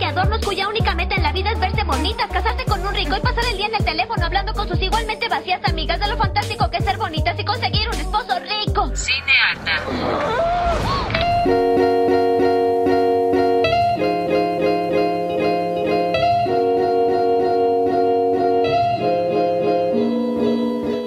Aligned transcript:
Que 0.00 0.06
adornos 0.06 0.40
cuya 0.40 0.66
única 0.66 0.94
meta 0.94 1.14
en 1.14 1.22
la 1.22 1.30
vida 1.30 1.52
es 1.52 1.60
verse 1.60 1.84
bonitas, 1.84 2.26
casarse 2.30 2.64
con 2.64 2.84
un 2.84 2.94
rico 2.94 3.14
y 3.16 3.20
pasar 3.20 3.44
el 3.50 3.56
día 3.58 3.66
en 3.66 3.74
el 3.74 3.84
teléfono 3.84 4.24
hablando 4.24 4.54
con 4.54 4.66
sus 4.66 4.80
igualmente 4.80 5.28
vacías 5.28 5.60
amigas 5.68 6.00
de 6.00 6.08
lo 6.08 6.16
fantástico 6.16 6.70
que 6.70 6.78
es 6.78 6.84
ser 6.84 6.96
bonitas 6.96 7.38
y 7.38 7.44
conseguir 7.44 7.86
un 7.86 7.94
esposo 7.94 8.38
rico. 8.40 8.90
Cinearta. 8.96 9.76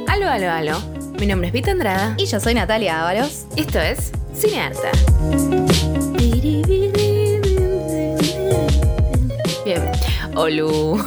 Aló, 0.08 0.30
aló, 0.30 0.52
aló. 0.52 0.80
Mi 1.20 1.26
nombre 1.26 1.48
es 1.48 1.54
Vita 1.54 1.72
Andrada. 1.72 2.14
Y 2.18 2.28
yo 2.28 2.40
soy 2.40 2.54
Natalia 2.54 3.02
Ábalos. 3.02 3.48
Esto 3.58 3.80
es 3.80 4.12
Cinearta. 4.36 4.92
Olu. 10.36 10.98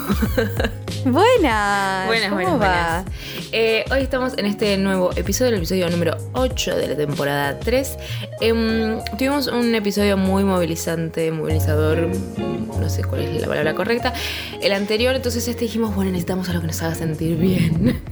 Buenas. 1.04 2.06
Buenas, 2.06 2.30
¿Cómo 2.30 2.34
buenas, 2.34 2.52
va? 2.54 2.56
buenas. 2.56 3.04
Eh, 3.52 3.84
hoy 3.90 4.02
estamos 4.02 4.36
en 4.38 4.46
este 4.46 4.76
nuevo 4.76 5.10
episodio, 5.16 5.50
el 5.50 5.56
episodio 5.58 5.88
número 5.90 6.16
8 6.32 6.76
de 6.76 6.88
la 6.88 6.96
temporada 6.96 7.58
3. 7.60 7.96
Em, 8.40 8.98
tuvimos 9.16 9.46
un 9.48 9.74
episodio 9.74 10.16
muy 10.16 10.44
movilizante, 10.44 11.30
movilizador, 11.30 12.08
no 12.08 12.88
sé 12.88 13.04
cuál 13.04 13.22
es 13.22 13.40
la 13.40 13.48
palabra 13.48 13.74
correcta. 13.74 14.12
El 14.60 14.72
anterior, 14.72 15.14
entonces 15.14 15.46
este 15.46 15.64
dijimos, 15.64 15.94
bueno, 15.94 16.10
necesitamos 16.10 16.48
algo 16.48 16.62
que 16.62 16.68
nos 16.68 16.82
haga 16.82 16.94
sentir 16.94 17.36
bien. 17.36 18.02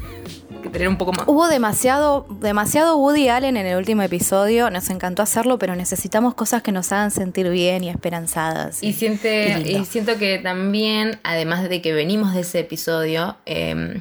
Que 0.75 0.79
tener 0.79 0.89
un 0.89 0.99
poco 0.99 1.13
más. 1.13 1.27
Hubo 1.27 1.49
demasiado, 1.49 2.27
demasiado 2.41 2.97
Woody 2.99 3.29
Allen 3.29 3.57
en 3.57 3.67
el 3.67 3.77
último 3.77 4.03
episodio. 4.03 4.71
Nos 4.71 4.91
encantó 4.91 5.23
hacerlo, 5.23 5.59
pero 5.59 5.77
necesitamos 5.77 6.35
cosas 6.35 6.63
que 6.63 6.73
nos 6.73 6.93
hagan 6.93 7.11
sentir 7.11 7.49
bien 7.49 7.85
y 7.85 7.89
esperanzadas. 7.89 8.83
Y, 8.83 8.93
siente, 8.93 9.49
Y 9.49 9.65
lindo. 9.65 9.79
y 9.83 9.85
siento 9.87 10.19
que 10.19 10.39
también, 10.39 11.19
además 11.23 11.69
de 11.69 11.81
que 11.81 11.93
venimos 11.93 12.35
de 12.35 12.41
ese 12.41 12.61
episodio, 12.61 13.37
eh, 13.47 14.01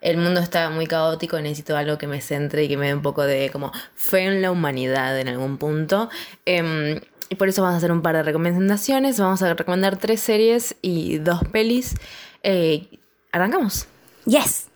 el 0.00 0.16
mundo 0.16 0.40
está 0.40 0.70
muy 0.70 0.86
caótico 0.86 1.38
necesito 1.40 1.76
algo 1.76 1.98
que 1.98 2.06
me 2.06 2.20
centre 2.22 2.64
y 2.64 2.68
que 2.68 2.76
me 2.78 2.86
dé 2.86 2.94
un 2.94 3.02
poco 3.02 3.22
de 3.22 3.50
como 3.50 3.70
fe 3.94 4.24
en 4.24 4.40
la 4.40 4.50
humanidad 4.50 5.18
en 5.18 5.28
algún 5.28 5.58
punto. 5.58 6.08
Eh, 6.46 7.00
y 7.28 7.36
por 7.36 7.48
eso 7.48 7.62
vamos 7.62 7.74
a 7.74 7.78
hacer 7.78 7.92
un 7.92 8.02
par 8.02 8.16
de 8.16 8.22
recomendaciones. 8.24 9.20
Vamos 9.20 9.42
a 9.42 9.54
recomendar 9.54 9.96
tres 9.96 10.20
series 10.20 10.74
y 10.82 11.18
dos 11.18 11.42
pelis. 11.52 11.94
Eh, 12.42 12.88
¿Arrancamos? 13.30 13.86
Yes. 14.26 14.69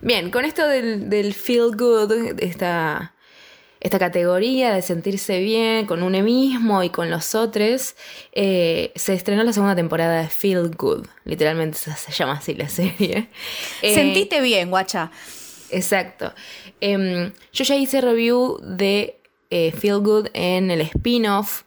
Bien, 0.00 0.30
con 0.30 0.44
esto 0.44 0.66
del, 0.66 1.08
del 1.10 1.34
feel 1.34 1.76
good, 1.76 2.12
esta, 2.38 3.14
esta 3.80 3.98
categoría 3.98 4.74
de 4.74 4.82
sentirse 4.82 5.40
bien 5.40 5.86
con 5.86 6.02
uno 6.02 6.20
mismo 6.22 6.82
y 6.82 6.90
con 6.90 7.10
los 7.10 7.34
otros, 7.34 7.96
eh, 8.32 8.92
se 8.94 9.14
estrenó 9.14 9.42
la 9.42 9.52
segunda 9.52 9.74
temporada 9.74 10.22
de 10.22 10.28
Feel 10.28 10.70
Good. 10.76 11.06
Literalmente 11.24 11.78
se, 11.78 11.92
se 11.94 12.12
llama 12.12 12.34
así 12.34 12.54
la 12.54 12.68
serie. 12.68 13.28
Eh, 13.82 13.94
Sentite 13.94 14.40
bien, 14.42 14.68
guacha. 14.68 15.10
Exacto. 15.70 16.34
Em, 16.80 17.32
yo 17.52 17.64
ya 17.64 17.76
hice 17.76 18.00
review 18.00 18.58
de 18.62 19.20
eh, 19.50 19.72
Feel 19.72 20.00
Good 20.00 20.28
en 20.34 20.70
el 20.70 20.82
spin-off, 20.82 21.62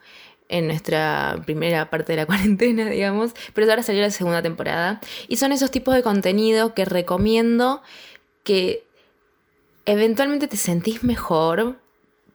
en 0.54 0.68
nuestra 0.68 1.41
primera 1.46 1.90
parte 1.90 2.14
de 2.14 2.18
la 2.18 2.25
cuarentena, 2.28 2.88
digamos, 2.90 3.34
pero 3.56 3.68
ahora 3.69 3.81
salió 3.81 4.02
la 4.02 4.12
segunda 4.12 4.41
temporada. 4.44 5.02
Y 5.28 5.38
son 5.38 5.52
esos 5.52 5.72
tipos 5.72 5.96
de 5.96 6.03
contenido 6.03 6.75
que 6.75 6.86
recomiendo 6.86 7.81
que 8.44 8.86
eventualmente 9.86 10.47
te 10.47 10.58
sentís 10.58 11.03
mejor 11.03 11.78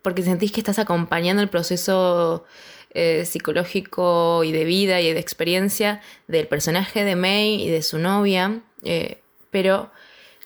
porque 0.02 0.22
sentís 0.22 0.50
que 0.50 0.60
estás 0.60 0.80
acompañando 0.80 1.42
el 1.42 1.48
proceso 1.48 2.44
eh, 2.90 3.24
psicológico 3.24 4.42
y 4.42 4.50
de 4.50 4.64
vida 4.64 5.00
y 5.00 5.12
de 5.12 5.20
experiencia 5.20 6.00
del 6.26 6.48
personaje 6.48 7.04
de 7.04 7.14
May 7.14 7.62
y 7.62 7.68
de 7.68 7.82
su 7.82 7.98
novia, 7.98 8.62
eh, 8.82 9.20
pero 9.50 9.92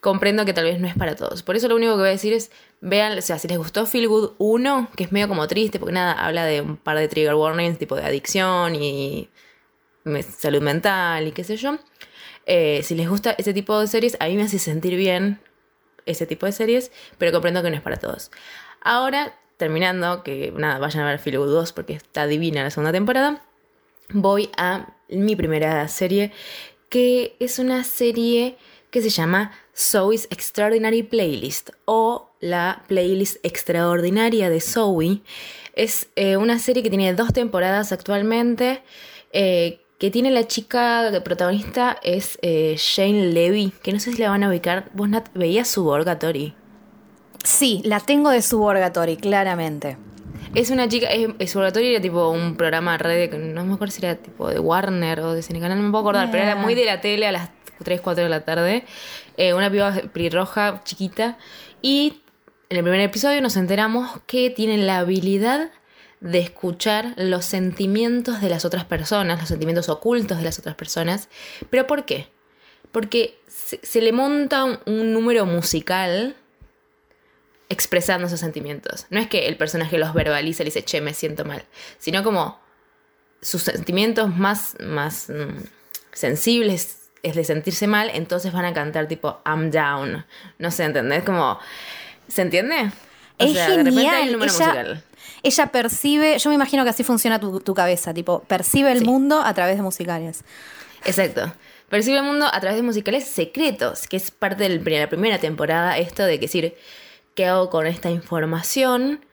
comprendo 0.03 0.45
que 0.45 0.53
tal 0.53 0.65
vez 0.65 0.79
no 0.79 0.89
es 0.89 0.95
para 0.95 1.17
todos. 1.17 1.43
Por 1.43 1.57
eso 1.57 1.69
lo 1.69 1.77
único 1.77 1.93
que 1.93 2.01
voy 2.01 2.09
a 2.09 2.13
decir 2.13 2.35
es, 2.35 2.51
vean, 2.83 3.17
o 3.17 3.23
sea, 3.23 3.39
si 3.39 3.49
les 3.49 3.57
gustó 3.57 3.87
Feel 3.87 4.09
Good 4.09 4.33
1, 4.39 4.91
que 4.97 5.05
es 5.05 5.13
medio 5.13 5.29
como 5.29 5.47
triste, 5.47 5.79
porque 5.79 5.95
nada, 5.95 6.13
habla 6.13 6.45
de 6.45 6.61
un 6.61 6.77
par 6.77 6.99
de 6.99 7.09
trigger 7.09 7.35
warnings, 7.35 7.79
tipo 7.79 7.97
de 7.97 8.03
adicción 8.03 8.75
y 8.75 9.31
salud 10.37 10.61
mental 10.61 11.29
y 11.29 11.33
qué 11.33 11.45
sé 11.45 11.57
yo. 11.57 11.79
Eh, 12.45 12.83
si 12.83 12.97
les 12.97 13.09
gusta 13.09 13.35
ese 13.39 13.55
tipo 13.55 13.79
de 13.81 13.87
series, 13.87 14.17
a 14.21 14.27
mí 14.27 14.37
me 14.37 14.43
hace 14.43 14.59
sentir 14.59 14.97
bien 14.97 15.41
ese 16.07 16.27
tipo 16.27 16.45
de 16.45 16.53
series, 16.53 16.91
pero 17.19 17.31
comprendo 17.31 17.63
que 17.63 17.71
no 17.71 17.77
es 17.77 17.83
para 17.83 17.99
todos. 17.99 18.33
Ahora, 18.81 19.39
terminando, 19.57 20.25
que 20.25 20.53
nada, 20.57 20.81
vayan 20.81 21.05
a 21.05 21.07
ver 21.07 21.21
Feel 21.21 21.39
Good 21.39 21.53
2 21.53 21.73
porque 21.73 21.95
está 21.95 22.27
divina 22.27 22.65
la 22.65 22.71
segunda 22.71 22.91
temporada, 22.91 23.45
voy 24.11 24.51
a 24.57 24.89
mi 25.09 25.37
primera 25.37 25.87
serie, 25.87 26.33
que 26.89 27.37
es 27.39 27.61
una 27.61 27.85
serie 27.85 28.59
que 28.93 29.03
se 29.03 29.09
llama 29.11 29.51
Zoe's 29.77 30.29
Extraordinary 30.31 31.03
Playlist 31.03 31.71
o 31.87 32.31
la 32.39 32.85
playlist 32.87 33.39
extraordinaria 33.43 34.51
de 34.51 34.61
Zoe. 34.61 35.23
Es 35.75 36.09
eh, 36.15 36.37
una 36.37 36.61
serie 36.61 36.85
que 36.85 36.91
tiene 36.91 37.13
dos 37.15 37.33
temporadas 37.33 37.91
actualmente. 37.91 38.83
eh, 39.33 39.81
que 39.99 40.11
tiene 40.11 40.33
la 40.33 40.49
chica 40.49 41.13
de 41.13 41.21
protagonista 41.21 41.97
es 42.03 42.37
eh, 42.43 42.75
Shane 42.77 43.29
Levy, 43.29 43.73
que 43.85 43.93
no 43.93 44.01
sé 44.01 44.11
si 44.11 44.19
la 44.19 44.31
van 44.31 44.43
a 44.43 44.49
ubicar. 44.49 44.91
Vos 44.95 45.09
Nat, 45.09 45.29
veías 45.33 45.69
Suborgatory. 45.69 46.57
Sí, 47.45 47.83
la 47.85 48.01
tengo 48.01 48.31
de 48.31 48.43
Suborgatory, 48.43 49.17
claramente. 49.17 49.97
Es 50.55 50.71
una 50.71 50.87
chica, 50.89 51.07
es, 51.09 51.29
es 51.39 51.51
Suborgatory 51.51 51.93
era 51.95 52.01
tipo 52.03 52.29
un 52.29 52.57
programa 52.57 52.99
red, 52.99 53.31
de- 53.31 53.39
no 53.39 53.65
me 53.65 53.75
acuerdo 53.75 53.93
si 53.93 54.05
era 54.05 54.17
tipo 54.17 54.49
de 54.49 54.59
Warner 54.59 55.21
o 55.21 55.33
de 55.33 55.43
Cinecanal, 55.43 55.79
no 55.79 55.85
me 55.85 55.91
puedo 55.91 56.03
acordar, 56.03 56.31
pero 56.31 56.43
era 56.45 56.57
muy 56.57 56.75
de 56.75 56.85
la 56.85 57.01
tele 57.01 57.27
a 57.27 57.33
las 57.33 57.51
3, 57.83 58.01
4 58.01 58.25
de 58.25 58.29
la 58.31 58.45
tarde. 58.45 58.85
Eh, 59.39 59.55
una 59.55 59.71
piba 59.71 59.93
pelirroja, 60.13 60.83
chiquita. 60.85 61.39
Y 61.81 62.21
en 62.69 62.77
el 62.77 62.83
primer 62.83 63.01
episodio 63.01 63.41
nos 63.41 63.57
enteramos 63.57 64.21
que 64.27 64.51
tiene 64.51 64.77
la 64.77 64.99
habilidad 64.99 65.71
de 66.21 66.39
escuchar 66.39 67.15
los 67.17 67.45
sentimientos 67.47 68.41
de 68.41 68.49
las 68.51 68.65
otras 68.65 68.85
personas, 68.85 69.41
los 69.41 69.49
sentimientos 69.49 69.89
ocultos 69.89 70.39
de 70.39 70.45
las 70.45 70.59
otras 70.59 70.75
personas. 70.77 71.29
¿Pero 71.71 71.87
por 71.87 72.05
qué? 72.05 72.29
Porque 72.93 73.41
se, 73.49 74.01
le 74.03 74.13
monta 74.13 74.65
un 74.87 75.13
número 75.15 75.47
musical 75.47 76.37
expresando 77.73 78.27
esos 78.27 78.41
sentimientos. 78.41 79.07
No 79.11 79.19
es 79.21 79.29
que 79.29 79.49
el 79.49 79.57
personaje 79.57 79.99
los 79.99 80.13
verbaliza 80.15 80.63
y 80.63 80.65
le 80.65 80.69
dice, 80.71 80.85
che, 80.85 81.01
me 81.01 81.15
siento 81.15 81.45
mal, 81.45 81.65
sino 81.99 82.23
como 82.23 82.61
sus 83.41 83.63
sentimientos 83.63 84.37
más, 84.37 84.77
más 84.81 85.29
mm, 85.29 85.65
sensibles 86.13 86.99
es 87.23 87.35
de 87.37 87.45
sentirse 87.45 87.87
mal, 87.87 88.11
entonces 88.15 88.53
van 88.53 88.65
a 88.65 88.73
cantar 88.73 89.07
tipo, 89.07 89.41
I'm 89.47 89.71
down. 89.71 90.25
No 90.59 90.71
sé, 90.71 90.85
¿entendés? 90.85 91.23
Como, 91.23 91.59
¿se 92.29 92.43
entiende? 92.43 92.91
O 93.39 93.45
Es 93.45 93.53
sea, 93.53 93.69
de 93.71 93.77
repente 93.79 94.01
hay 94.01 94.07
genial. 94.07 94.23
un 94.27 94.33
número 94.33 94.53
ella, 94.53 94.65
musical. 94.67 95.05
ella 95.45 95.67
percibe, 95.69 96.39
yo 96.39 96.49
me 96.51 96.55
imagino 96.57 96.83
que 96.85 96.91
así 96.91 97.05
funciona 97.05 97.39
tu, 97.39 97.61
tu 97.61 97.75
cabeza, 97.75 98.13
tipo, 98.13 98.43
percibe 98.45 98.91
el 98.93 98.99
Sí. 99.01 99.05
mundo 99.05 99.41
a 99.41 99.55
través 99.55 99.77
de 99.77 99.83
musicales. 99.83 100.43
Exacto. 101.05 101.53
Percibe 101.89 102.17
el 102.19 102.25
mundo 102.25 102.47
a 102.53 102.59
través 102.61 102.77
de 102.77 102.83
musicales 102.83 103.25
secretos, 103.25 104.09
que 104.09 104.17
es 104.17 104.31
parte 104.31 104.69
de 104.69 104.77
la 104.99 105.09
primera 105.09 105.39
temporada, 105.39 105.99
esto 105.99 106.25
de 106.25 106.39
decir, 106.39 106.75
¿qué 107.35 107.47
hago 107.47 107.71
con 107.71 107.87
esta 107.87 108.11
información? 108.11 109.25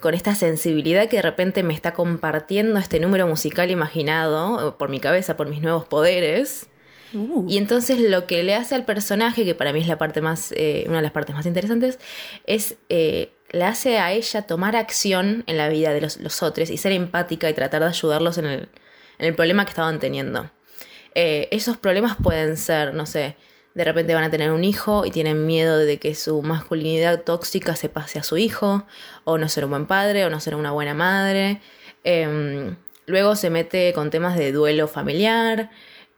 Con 0.00 0.14
esta 0.14 0.34
sensibilidad 0.34 1.08
que 1.08 1.16
de 1.16 1.22
repente 1.22 1.62
me 1.62 1.74
está 1.74 1.92
compartiendo 1.92 2.78
este 2.78 2.98
número 3.00 3.26
musical 3.26 3.70
imaginado 3.70 4.68
eh, 4.68 4.74
por 4.78 4.88
mi 4.88 5.00
cabeza, 5.00 5.36
por 5.36 5.48
mis 5.48 5.62
nuevos 5.62 5.84
poderes. 5.86 6.68
Uh. 7.14 7.46
Y 7.48 7.58
entonces 7.58 8.00
lo 8.00 8.26
que 8.26 8.42
le 8.42 8.54
hace 8.54 8.74
al 8.74 8.84
personaje, 8.84 9.44
que 9.44 9.54
para 9.54 9.72
mí 9.72 9.80
es 9.80 9.86
la 9.86 9.98
parte 9.98 10.20
más, 10.20 10.52
eh, 10.56 10.84
una 10.88 10.96
de 10.96 11.02
las 11.02 11.12
partes 11.12 11.34
más 11.34 11.46
interesantes, 11.46 11.98
es 12.46 12.76
eh, 12.88 13.32
le 13.52 13.64
hace 13.64 13.98
a 13.98 14.12
ella 14.12 14.42
tomar 14.42 14.76
acción 14.76 15.44
en 15.46 15.58
la 15.58 15.68
vida 15.68 15.92
de 15.92 16.00
los, 16.00 16.16
los 16.16 16.42
otros 16.42 16.70
y 16.70 16.78
ser 16.78 16.92
empática 16.92 17.48
y 17.48 17.54
tratar 17.54 17.82
de 17.82 17.88
ayudarlos 17.88 18.38
en 18.38 18.46
el, 18.46 18.60
en 19.18 19.26
el 19.26 19.34
problema 19.34 19.64
que 19.64 19.70
estaban 19.70 20.00
teniendo. 20.00 20.50
Eh, 21.14 21.48
esos 21.50 21.76
problemas 21.76 22.16
pueden 22.16 22.56
ser, 22.56 22.94
no 22.94 23.04
sé, 23.04 23.36
de 23.74 23.84
repente 23.84 24.14
van 24.14 24.24
a 24.24 24.30
tener 24.30 24.50
un 24.52 24.64
hijo 24.64 25.06
y 25.06 25.10
tienen 25.10 25.46
miedo 25.46 25.78
de 25.78 25.98
que 25.98 26.14
su 26.14 26.42
masculinidad 26.42 27.22
tóxica 27.22 27.76
se 27.76 27.88
pase 27.88 28.18
a 28.18 28.22
su 28.22 28.36
hijo, 28.36 28.86
o 29.24 29.38
no 29.38 29.48
ser 29.48 29.64
un 29.64 29.70
buen 29.70 29.86
padre, 29.86 30.24
o 30.24 30.30
no 30.30 30.40
ser 30.40 30.54
una 30.54 30.70
buena 30.72 30.94
madre. 30.94 31.60
Em, 32.04 32.76
luego 33.06 33.36
se 33.36 33.50
mete 33.50 33.92
con 33.94 34.10
temas 34.10 34.36
de 34.36 34.52
duelo 34.52 34.88
familiar. 34.88 35.70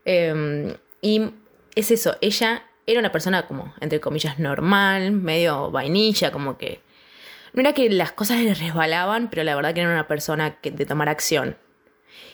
em, 0.07 0.75
y 1.01 1.31
es 1.75 1.91
eso, 1.91 2.17
ella 2.21 2.65
era 2.87 3.01
una 3.01 3.13
persona 3.13 3.47
como, 3.47 3.75
entre 3.81 4.01
comillas, 4.01 4.39
normal, 4.39 5.13
medio 5.13 5.71
vainilla, 5.71 6.31
como 6.33 6.59
que 6.59 6.83
no 7.55 7.61
era 7.61 7.73
que 7.73 7.89
las 7.89 8.13
cosas 8.13 8.41
le 8.43 8.53
resbalaban, 8.55 9.31
pero 9.31 9.45
la 9.45 9.55
verdad 9.55 9.75
que 9.75 9.81
era 9.81 9.91
una 9.91 10.09
persona 10.09 10.57
que, 10.61 10.71
de 10.71 10.87
tomar 10.87 11.09
acción. 11.09 11.57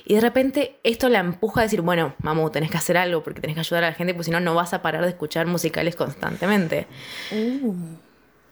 Y 0.05 0.15
de 0.15 0.21
repente 0.21 0.77
esto 0.83 1.09
la 1.09 1.21
empuja 1.21 1.61
a 1.61 1.65
decir, 1.65 1.83
bueno, 1.83 2.15
mamu, 2.23 2.51
tenés 2.51 2.71
que 2.71 2.77
hacer 2.77 2.97
algo 2.97 3.23
porque 3.23 3.41
tenés 3.41 3.55
que 3.55 3.61
ayudar 3.61 3.85
a 3.85 3.89
la 3.89 3.95
gente, 3.95 4.15
porque 4.15 4.25
si 4.25 4.31
no, 4.31 4.41
no 4.41 4.55
vas 4.55 4.75
a 4.75 4.83
parar 4.83 5.03
de 5.03 5.11
escuchar 5.11 5.47
musicales 5.47 5.97
constantemente. 5.97 6.87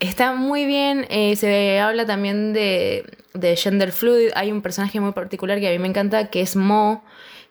Está 0.00 0.34
muy 0.34 0.66
bien, 0.66 1.06
eh, 1.10 1.34
se 1.36 1.80
habla 1.80 2.06
también 2.06 2.52
de, 2.52 3.04
de 3.34 3.56
gender 3.56 3.92
fluid. 3.92 4.30
Hay 4.34 4.52
un 4.52 4.62
personaje 4.62 5.00
muy 5.00 5.12
particular 5.12 5.58
que 5.58 5.68
a 5.68 5.72
mí 5.72 5.78
me 5.78 5.88
encanta, 5.88 6.30
que 6.30 6.40
es 6.40 6.54
Mo, 6.54 7.02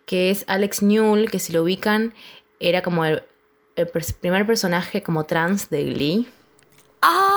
que 0.06 0.30
es 0.30 0.46
Alex 0.48 0.82
Newell, 0.82 1.30
que 1.30 1.40
si 1.40 1.52
lo 1.52 1.64
ubican, 1.64 2.14
era 2.60 2.82
como 2.82 3.04
el, 3.04 3.24
el 3.76 3.88
primer 4.22 4.46
personaje 4.46 5.04
como 5.04 5.26
trans 5.26 5.70
de 5.70 5.84
Glee. 5.84 6.28
¡Ah! 7.02 7.37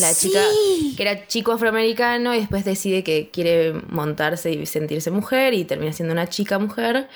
La 0.00 0.12
sí! 0.12 0.28
chica 0.28 0.42
que 0.96 1.02
era 1.02 1.26
chico 1.26 1.52
afroamericano 1.52 2.34
y 2.34 2.40
después 2.40 2.64
decide 2.64 3.04
que 3.04 3.30
quiere 3.30 3.72
montarse 3.88 4.50
y 4.50 4.66
sentirse 4.66 5.10
mujer 5.10 5.54
y 5.54 5.64
termina 5.64 5.92
siendo 5.92 6.12
una 6.12 6.28
chica 6.28 6.58
mujer. 6.58 7.08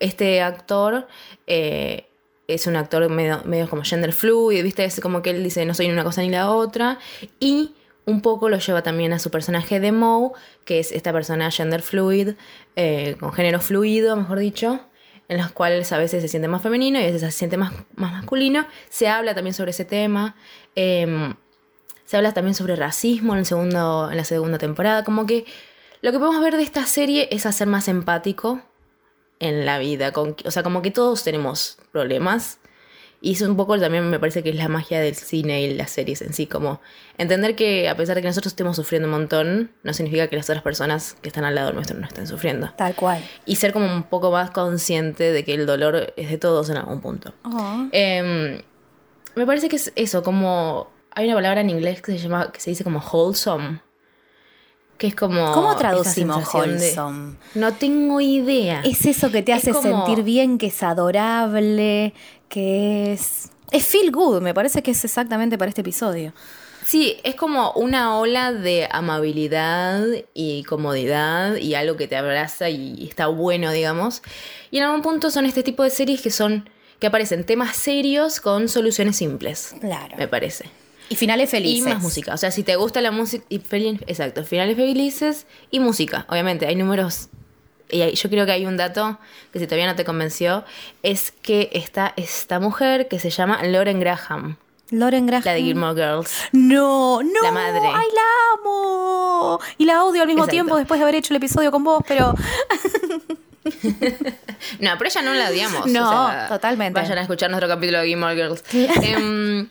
Este 0.00 0.40
actor 0.42 1.06
eh, 1.46 2.08
es 2.48 2.66
un 2.66 2.76
actor 2.76 3.08
medio, 3.10 3.42
medio 3.44 3.68
como 3.68 3.82
gender 3.84 4.12
fluid, 4.12 4.62
¿viste? 4.62 4.84
Es 4.84 5.00
como 5.00 5.22
que 5.22 5.30
él 5.30 5.44
dice 5.44 5.64
no 5.64 5.74
soy 5.74 5.86
ni 5.86 5.92
una 5.92 6.04
cosa 6.04 6.22
ni 6.22 6.30
la 6.30 6.50
otra. 6.50 6.98
Y 7.38 7.74
un 8.06 8.22
poco 8.22 8.48
lo 8.48 8.58
lleva 8.58 8.82
también 8.82 9.12
a 9.12 9.18
su 9.18 9.30
personaje 9.30 9.80
de 9.80 9.92
Moe, 9.92 10.32
que 10.64 10.78
es 10.78 10.92
esta 10.92 11.12
persona 11.12 11.50
gender 11.50 11.82
fluid, 11.82 12.30
eh, 12.74 13.16
con 13.20 13.32
género 13.32 13.60
fluido, 13.60 14.16
mejor 14.16 14.38
dicho, 14.38 14.80
en 15.28 15.36
los 15.36 15.52
cuales 15.52 15.92
a 15.92 15.98
veces 15.98 16.22
se 16.22 16.28
siente 16.28 16.48
más 16.48 16.62
femenino 16.62 16.98
y 16.98 17.02
a 17.02 17.06
veces 17.06 17.20
se 17.20 17.30
siente 17.30 17.58
más, 17.58 17.74
más 17.96 18.12
masculino. 18.12 18.66
Se 18.88 19.08
habla 19.08 19.34
también 19.34 19.52
sobre 19.54 19.72
ese 19.72 19.84
tema. 19.84 20.36
em, 20.74 21.34
se 22.08 22.16
habla 22.16 22.32
también 22.32 22.54
sobre 22.54 22.74
racismo 22.74 23.34
en, 23.34 23.40
el 23.40 23.44
segundo, 23.44 24.08
en 24.10 24.16
la 24.16 24.24
segunda 24.24 24.56
temporada. 24.56 25.04
Como 25.04 25.26
que 25.26 25.44
lo 26.00 26.10
que 26.10 26.18
podemos 26.18 26.42
ver 26.42 26.56
de 26.56 26.62
esta 26.62 26.86
serie 26.86 27.28
es 27.30 27.44
hacer 27.44 27.68
más 27.68 27.86
empático 27.86 28.62
en 29.40 29.66
la 29.66 29.78
vida. 29.78 30.10
Con, 30.10 30.34
o 30.46 30.50
sea, 30.50 30.62
como 30.62 30.80
que 30.80 30.90
todos 30.90 31.22
tenemos 31.22 31.76
problemas. 31.92 32.60
Y 33.20 33.32
eso 33.32 33.44
un 33.44 33.58
poco 33.58 33.78
también 33.78 34.08
me 34.08 34.18
parece 34.18 34.42
que 34.42 34.48
es 34.48 34.56
la 34.56 34.68
magia 34.68 35.00
del 35.00 35.16
cine 35.16 35.60
y 35.60 35.74
las 35.74 35.90
series 35.90 36.22
en 36.22 36.32
sí. 36.32 36.46
Como 36.46 36.80
entender 37.18 37.54
que 37.54 37.90
a 37.90 37.94
pesar 37.94 38.14
de 38.14 38.22
que 38.22 38.28
nosotros 38.28 38.52
estemos 38.52 38.76
sufriendo 38.76 39.06
un 39.06 39.12
montón, 39.12 39.70
no 39.82 39.92
significa 39.92 40.28
que 40.28 40.36
las 40.36 40.48
otras 40.48 40.62
personas 40.62 41.14
que 41.20 41.28
están 41.28 41.44
al 41.44 41.56
lado 41.56 41.74
nuestro 41.74 41.98
no 41.98 42.06
estén 42.06 42.26
sufriendo. 42.26 42.72
Tal 42.78 42.94
cual. 42.94 43.22
Y 43.44 43.56
ser 43.56 43.74
como 43.74 43.84
un 43.84 44.04
poco 44.04 44.30
más 44.30 44.50
consciente 44.50 45.30
de 45.30 45.44
que 45.44 45.52
el 45.52 45.66
dolor 45.66 46.14
es 46.16 46.30
de 46.30 46.38
todos 46.38 46.70
en 46.70 46.78
algún 46.78 47.02
punto. 47.02 47.34
Eh, 47.92 48.62
me 49.34 49.44
parece 49.44 49.68
que 49.68 49.76
es 49.76 49.92
eso, 49.94 50.22
como 50.22 50.96
hay 51.18 51.26
una 51.26 51.34
palabra 51.34 51.60
en 51.62 51.70
inglés 51.70 52.00
que 52.00 52.12
se 52.12 52.18
llama, 52.18 52.52
que 52.52 52.60
se 52.60 52.70
dice 52.70 52.84
como 52.84 53.00
wholesome, 53.00 53.80
que 54.98 55.08
es 55.08 55.14
como 55.14 55.52
¿Cómo 55.52 55.76
traducimos 55.76 56.52
de- 56.52 56.58
wholesome? 56.58 57.36
no 57.54 57.74
tengo 57.74 58.20
idea. 58.20 58.82
Es 58.84 59.04
eso 59.04 59.30
que 59.30 59.42
te 59.42 59.52
Es 59.52 59.58
hace 59.58 59.72
como- 59.72 60.06
sentir 60.06 60.24
bien, 60.24 60.58
que 60.58 60.66
es 60.68 60.82
adorable, 60.82 62.14
que 62.48 63.12
es... 63.12 63.50
Es 63.70 63.86
feel 63.86 64.10
good, 64.12 64.40
me 64.40 64.54
parece 64.54 64.82
que 64.82 64.92
es 64.92 65.04
exactamente 65.04 65.58
para 65.58 65.68
este 65.68 65.82
episodio. 65.82 66.32
Sí, 66.86 67.16
es 67.22 67.34
como 67.34 67.72
una 67.72 68.16
ola 68.16 68.52
de 68.52 68.88
amabilidad 68.90 70.06
y 70.32 70.62
comodidad 70.64 71.56
y 71.56 71.74
algo 71.74 71.96
que 71.98 72.08
te 72.08 72.16
abraza 72.16 72.70
y 72.70 73.06
está 73.06 73.26
bueno, 73.26 73.70
digamos. 73.72 74.22
Y 74.70 74.78
en 74.78 74.84
algún 74.84 75.02
punto 75.02 75.30
son 75.30 75.44
este 75.44 75.62
tipo 75.62 75.82
de 75.82 75.90
series 75.90 76.22
que 76.22 76.30
son 76.30 76.70
que 76.98 77.06
aparecen 77.06 77.44
temas 77.44 77.76
serios 77.76 78.40
con 78.40 78.68
soluciones 78.68 79.16
simples. 79.16 79.74
Claro. 79.80 80.16
Me 80.16 80.26
parece. 80.28 80.64
Y 81.10 81.16
finales 81.16 81.50
felices. 81.50 81.86
Y 81.86 81.90
más 81.94 82.02
música. 82.02 82.34
O 82.34 82.36
sea, 82.36 82.50
si 82.50 82.62
te 82.62 82.76
gusta 82.76 83.00
la 83.00 83.10
música. 83.10 83.44
Exacto, 83.50 84.44
finales 84.44 84.76
felices 84.76 85.46
y 85.70 85.80
música. 85.80 86.26
Obviamente, 86.28 86.66
hay 86.66 86.76
números. 86.76 87.28
Y 87.90 88.02
hay- 88.02 88.14
yo 88.14 88.28
creo 88.28 88.44
que 88.44 88.52
hay 88.52 88.66
un 88.66 88.76
dato 88.76 89.18
que 89.52 89.58
si 89.58 89.66
todavía 89.66 89.86
no 89.86 89.96
te 89.96 90.04
convenció, 90.04 90.64
es 91.02 91.30
que 91.32 91.70
está 91.72 92.12
esta 92.16 92.60
mujer 92.60 93.08
que 93.08 93.18
se 93.18 93.30
llama 93.30 93.62
Lauren 93.62 93.98
Graham, 94.00 94.56
Lauren 94.90 95.26
Graham. 95.26 95.42
la 95.46 95.52
de 95.54 95.62
Gilmore 95.62 95.94
Girls. 95.94 96.30
No, 96.52 97.22
no. 97.22 97.42
La 97.42 97.52
madre. 97.52 97.80
Ay, 97.86 98.06
la 98.14 98.60
amo. 98.60 99.58
Y 99.78 99.86
la 99.86 100.04
odio 100.04 100.20
al 100.20 100.26
mismo 100.28 100.42
Exacto. 100.44 100.50
tiempo 100.52 100.76
después 100.76 100.98
de 101.00 101.04
haber 101.04 101.14
hecho 101.14 101.32
el 101.32 101.38
episodio 101.38 101.70
con 101.70 101.82
vos, 101.84 102.02
pero 102.06 102.34
No, 104.80 104.90
pero 104.98 105.10
ella 105.10 105.22
no 105.22 105.34
la 105.34 105.48
odiamos. 105.48 105.86
No, 105.86 106.30
totalmente. 106.48 106.98
Vayan 107.00 107.18
a 107.18 107.22
escuchar 107.22 107.50
nuestro 107.50 107.68
capítulo 107.68 107.98
de 108.00 108.06
Gilmore 108.06 108.34
Girls. 108.34 108.62
Em, 108.72 109.68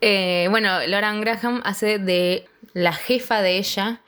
eh, 0.00 0.46
bueno, 0.50 0.80
Lauren 0.86 1.20
Graham 1.20 1.60
hace 1.64 1.98
de 1.98 2.46
la 2.72 2.92
jefa 2.92 3.42
de 3.42 3.58
ella 3.58 4.00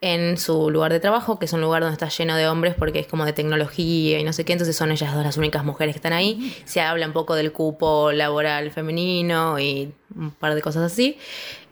en 0.00 0.36
su 0.36 0.68
lugar 0.70 0.92
de 0.92 1.00
trabajo, 1.00 1.38
que 1.38 1.46
es 1.46 1.52
un 1.54 1.62
lugar 1.62 1.80
donde 1.80 1.94
está 1.94 2.08
lleno 2.10 2.36
de 2.36 2.46
hombres 2.46 2.74
porque 2.74 2.98
es 2.98 3.06
como 3.06 3.24
de 3.24 3.32
tecnología 3.32 4.18
y 4.18 4.24
no 4.24 4.34
sé 4.34 4.44
qué, 4.44 4.52
entonces 4.52 4.76
son 4.76 4.92
ellas 4.92 5.14
dos 5.14 5.24
las 5.24 5.38
únicas 5.38 5.64
mujeres 5.64 5.94
que 5.94 5.98
están 5.98 6.12
ahí. 6.12 6.54
Se 6.66 6.82
habla 6.82 7.06
un 7.06 7.14
poco 7.14 7.34
del 7.34 7.52
cupo 7.52 8.12
laboral 8.12 8.70
femenino 8.70 9.58
y 9.58 9.94
un 10.14 10.30
par 10.32 10.54
de 10.54 10.60
cosas 10.60 10.92
así. 10.92 11.16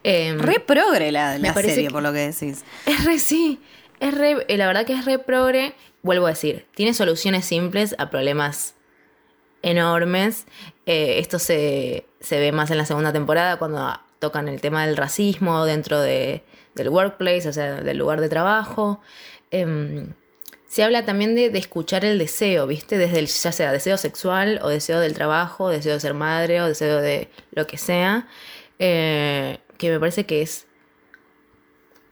Em, 0.03 0.39
re 0.39 0.61
progre 0.61 1.13
la, 1.13 1.37
la 1.39 1.53
serie, 1.53 1.91
por 1.91 2.03
lo 2.03 2.13
que 2.13 2.21
decís. 2.21 2.65
es 2.87 3.05
re, 3.05 3.19
sí. 3.19 3.61
Es 4.01 4.15
re, 4.17 4.45
eh, 4.49 4.57
la 4.57 4.67
verdad 4.67 4.87
que 4.87 4.95
es 4.95 5.05
re 5.05 5.19
progre. 5.19 5.75
Vuelvo 6.03 6.27
a 6.27 6.31
decir, 6.31 6.67
tiene 6.75 6.95
soluciones 6.95 7.45
simples 7.45 7.95
a 7.99 8.09
problemas 8.11 8.75
enormes. 9.61 10.47
Eh, 10.87 11.19
esto 11.19 11.39
se, 11.39 12.07
se 12.23 12.41
ve 12.41 12.53
más 12.53 12.71
en 12.71 12.79
la 12.79 12.87
segunda 12.87 13.13
temporada 13.13 13.59
cuando 13.59 13.93
tocan 14.19 14.49
el 14.49 14.61
tema 14.61 14.87
del 14.87 14.97
racismo 14.97 15.65
dentro 15.67 16.01
de, 16.01 16.45
del 16.75 16.89
workplace, 16.89 17.49
o 17.49 17.53
sea, 17.53 17.75
del 17.83 17.99
lugar 17.99 18.21
de 18.21 18.29
trabajo. 18.29 19.01
Em, 19.51 20.15
se 20.67 20.83
habla 20.83 21.05
también 21.05 21.35
de, 21.35 21.51
de 21.51 21.59
escuchar 21.59 22.05
el 22.05 22.19
deseo, 22.19 22.67
¿viste? 22.67 22.97
Desde 22.97 23.19
el, 23.19 23.27
ya 23.27 23.53
sea 23.53 23.73
deseo 23.73 23.99
sexual 23.99 24.61
o 24.63 24.69
deseo 24.69 25.01
del 25.01 25.13
trabajo, 25.13 25.69
deseo 25.69 25.95
de 25.95 26.01
ser 26.01 26.15
madre 26.15 26.63
o 26.63 26.69
deseo 26.69 27.01
de 27.03 27.29
lo 27.51 27.67
que 27.67 27.77
sea. 27.77 28.27
Eh, 28.79 29.59
que 29.77 29.91
me 29.91 30.01
parece 30.01 30.25
que 30.25 30.43
es 30.43 30.67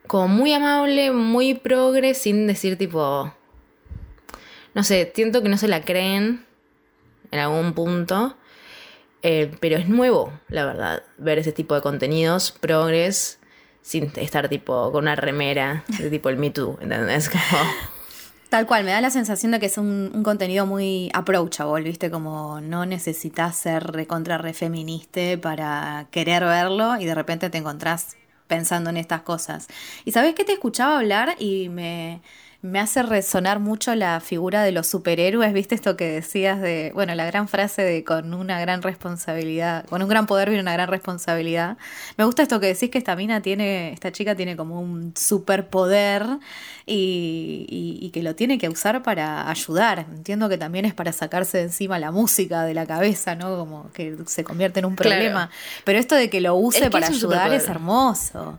como 0.06 0.28
muy 0.28 0.52
amable, 0.52 1.12
muy 1.12 1.54
progre, 1.54 2.14
sin 2.14 2.46
decir 2.46 2.76
tipo. 2.76 3.32
No 4.74 4.82
sé, 4.82 5.12
siento 5.14 5.42
que 5.42 5.48
no 5.48 5.56
se 5.56 5.68
la 5.68 5.82
creen 5.82 6.44
en 7.30 7.38
algún 7.38 7.72
punto. 7.74 8.36
Eh, 9.22 9.50
pero 9.60 9.76
es 9.76 9.88
nuevo, 9.88 10.32
la 10.48 10.64
verdad, 10.64 11.02
ver 11.18 11.38
ese 11.38 11.52
tipo 11.52 11.74
de 11.74 11.80
contenidos 11.80 12.52
progres 12.52 13.38
sin 13.82 14.12
estar 14.16 14.48
tipo 14.48 14.92
con 14.92 15.04
una 15.04 15.16
remera 15.16 15.84
de 15.98 16.10
tipo 16.10 16.28
el 16.28 16.36
Me 16.36 16.50
Too, 16.50 16.78
¿entendés? 16.80 17.30
Tal 18.50 18.66
cual, 18.66 18.82
me 18.82 18.90
da 18.90 19.00
la 19.00 19.10
sensación 19.10 19.52
de 19.52 19.60
que 19.60 19.66
es 19.66 19.78
un, 19.78 20.22
contenido 20.24 20.66
muy 20.66 21.08
approachable, 21.14 21.84
¿viste? 21.84 22.10
Como 22.10 22.60
no 22.60 22.84
necesitas 22.84 23.56
ser 23.56 23.84
recontra 23.84 24.38
re 24.38 24.54
feministe 24.54 25.38
para 25.38 26.08
querer 26.10 26.42
verlo 26.44 26.96
y 26.98 27.04
de 27.04 27.14
repente 27.14 27.48
te 27.48 27.58
encontrás 27.58 28.16
pensando 28.48 28.90
en 28.90 28.96
estas 28.96 29.22
cosas. 29.22 29.68
Y 30.04 30.10
sabes 30.10 30.34
que 30.34 30.44
te 30.44 30.52
escuchaba 30.52 30.98
hablar 30.98 31.36
y 31.38 31.68
me, 31.68 32.22
me 32.62 32.78
hace 32.78 33.02
resonar 33.02 33.58
mucho 33.58 33.94
la 33.94 34.20
figura 34.20 34.62
de 34.62 34.70
los 34.70 34.86
superhéroes, 34.86 35.54
¿viste? 35.54 35.74
Esto 35.74 35.96
que 35.96 36.10
decías 36.10 36.60
de, 36.60 36.90
bueno, 36.94 37.14
la 37.14 37.24
gran 37.24 37.48
frase 37.48 37.80
de 37.82 38.04
con 38.04 38.34
una 38.34 38.60
gran 38.60 38.82
responsabilidad, 38.82 39.86
con 39.86 40.02
un 40.02 40.08
gran 40.10 40.26
poder 40.26 40.50
viene 40.50 40.60
una 40.60 40.74
gran 40.74 40.88
responsabilidad. 40.90 41.78
Me 42.18 42.24
gusta 42.24 42.42
esto 42.42 42.60
que 42.60 42.66
decís 42.66 42.90
que 42.90 42.98
esta 42.98 43.16
mina 43.16 43.40
tiene, 43.40 43.92
esta 43.94 44.12
chica 44.12 44.34
tiene 44.34 44.56
como 44.56 44.78
un 44.78 45.14
superpoder 45.16 46.26
y, 46.84 47.66
y- 47.68 48.04
y 48.06 48.10
que 48.10 48.22
lo 48.22 48.34
tiene 48.34 48.58
que 48.58 48.68
usar 48.68 49.02
para 49.02 49.48
ayudar. 49.48 50.00
Entiendo 50.14 50.48
que 50.50 50.58
también 50.58 50.84
es 50.84 50.92
para 50.92 51.12
sacarse 51.12 51.56
de 51.58 51.64
encima 51.64 51.98
la 51.98 52.10
música 52.10 52.64
de 52.64 52.74
la 52.74 52.84
cabeza, 52.86 53.34
¿no? 53.36 53.56
Como 53.56 53.90
que 53.92 54.16
se 54.26 54.44
convierte 54.44 54.80
en 54.80 54.86
un 54.86 54.96
Claro. 54.96 55.10
problema. 55.16 55.50
Pero 55.84 55.98
esto 55.98 56.14
de 56.14 56.28
que 56.28 56.40
lo 56.42 56.54
use 56.56 56.78
Es 56.78 56.84
que 56.84 56.90
para 56.90 57.06
ayudar 57.06 57.52
es 57.54 57.68
hermoso. 57.68 58.58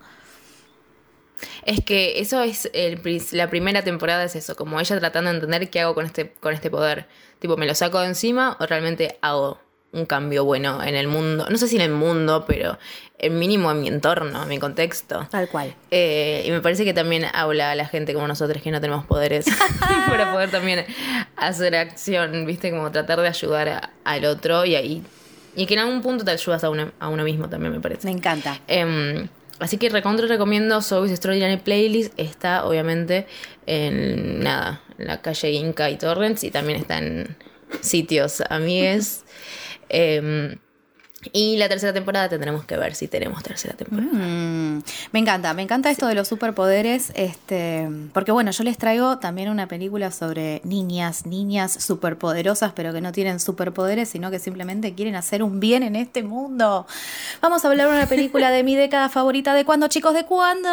Es 1.66 1.84
que 1.84 2.20
eso 2.20 2.42
es 2.42 2.70
el, 2.74 3.00
la 3.32 3.50
primera 3.50 3.84
temporada 3.84 4.24
es 4.24 4.36
eso, 4.36 4.56
como 4.56 4.80
ella 4.80 5.00
tratando 5.00 5.30
de 5.30 5.36
entender 5.38 5.70
qué 5.70 5.80
hago 5.82 5.96
con 5.96 6.06
este, 6.06 6.32
con 6.40 6.54
este 6.54 6.70
poder. 6.70 7.06
Tipo, 7.40 7.58
¿me 7.58 7.66
lo 7.66 7.76
saco 7.76 8.00
de 8.00 8.08
encima 8.08 8.58
o 8.60 8.66
realmente 8.66 9.18
hago 9.22 9.60
un 9.94 10.06
cambio 10.06 10.46
bueno 10.46 10.82
en 10.84 10.96
el 10.96 11.08
mundo? 11.08 11.48
No 11.50 11.58
sé 11.58 11.68
si 11.68 11.76
en 11.76 11.82
el 11.82 11.92
mundo, 11.92 12.46
pero 12.48 12.78
el 13.18 13.32
mínimo 13.32 13.70
en 13.72 13.82
mi 13.82 13.88
entorno, 13.88 14.44
en 14.44 14.50
mi 14.50 14.58
contexto. 14.60 15.28
Tal 15.30 15.48
cual. 15.50 15.76
Eh, 15.92 16.44
y 16.46 16.52
me 16.52 16.62
parece 16.62 16.86
que 16.86 16.94
también 16.94 17.26
habla 17.34 17.72
a 17.72 17.76
la 17.76 17.86
gente 17.88 18.14
como 18.14 18.28
nosotros 18.28 18.62
que 18.62 18.72
no 18.72 18.80
tenemos 18.82 19.06
poderes 19.06 19.46
para 20.08 20.32
poder 20.32 20.50
también 20.52 20.86
hacer 21.36 21.76
acción, 21.76 22.46
¿viste? 22.46 22.72
Como 22.72 22.92
tratar 22.92 23.20
de 23.22 23.28
ayudar 23.28 23.70
a- 23.70 23.90
al 24.04 24.26
otro 24.26 24.66
y 24.66 24.76
ahí. 24.76 25.04
Y 25.56 25.66
que 25.66 25.74
en 25.74 25.82
algún 25.82 26.02
punto 26.02 26.24
te 26.24 26.32
ayudas 26.32 26.64
a 26.64 26.70
uno, 26.70 26.92
a 27.00 27.10
uno 27.10 27.24
mismo 27.24 27.50
también, 27.50 27.74
me 27.74 27.80
parece. 27.82 28.08
Me 28.08 28.12
encanta. 28.14 28.60
Em, 28.68 29.28
así 29.62 29.78
que 29.78 29.90
recontra 29.90 30.28
recomiendo 30.28 30.82
Soul's 30.82 31.12
Extraordinary 31.12 31.58
Playlist. 31.58 32.14
Está 32.18 32.66
obviamente 32.66 33.28
en 33.66 34.42
nada, 34.42 34.82
en 34.98 35.08
la 35.08 35.22
calle 35.22 35.52
Inca 35.52 35.90
y 35.90 35.98
Torrents 35.98 36.44
y 36.44 36.52
también 36.52 36.80
está 36.80 36.98
en 36.98 37.38
sitios 37.82 38.42
amigues. 38.50 39.24
Em, 39.94 40.56
Y 41.34 41.58
la 41.58 41.70
tercera 41.70 41.94
temporada 41.94 42.30
tendremos 42.30 42.66
que 42.66 42.78
ver 42.78 42.96
si 42.96 43.08
tenemos 43.08 43.44
tercera 43.44 43.76
temporada. 43.76 44.12
Mm, 44.12 44.82
me 45.12 45.20
encanta, 45.20 45.54
me 45.54 45.62
encanta 45.62 45.92
esto 45.92 46.08
de 46.08 46.16
los 46.16 46.28
superpoderes, 46.28 47.12
este, 47.16 47.88
porque 48.14 48.32
bueno, 48.32 48.52
yo 48.52 48.64
les 48.64 48.78
traigo 48.78 49.20
también 49.20 49.50
una 49.50 49.68
película 49.68 50.12
sobre 50.12 50.62
niñas, 50.64 51.26
niñas 51.26 51.74
superpoderosas, 51.74 52.74
pero 52.74 52.92
que 52.92 53.02
no 53.02 53.12
tienen 53.12 53.40
superpoderes, 53.40 54.10
sino 54.10 54.32
que 54.32 54.40
simplemente 54.40 54.96
quieren 54.96 55.16
hacer 55.16 55.44
un 55.44 55.60
bien 55.60 55.84
en 55.84 55.96
este 55.96 56.24
mundo. 56.24 56.88
Vamos 57.40 57.64
a 57.64 57.68
hablar 57.68 57.90
de 57.90 57.96
una 57.96 58.08
película 58.08 58.50
de 58.50 58.64
mi 58.64 58.76
década 58.76 59.10
favorita, 59.10 59.54
¿de 59.54 59.64
cuándo, 59.64 59.88
chicos? 59.88 60.14
¿De 60.14 60.26
cuándo? 60.26 60.70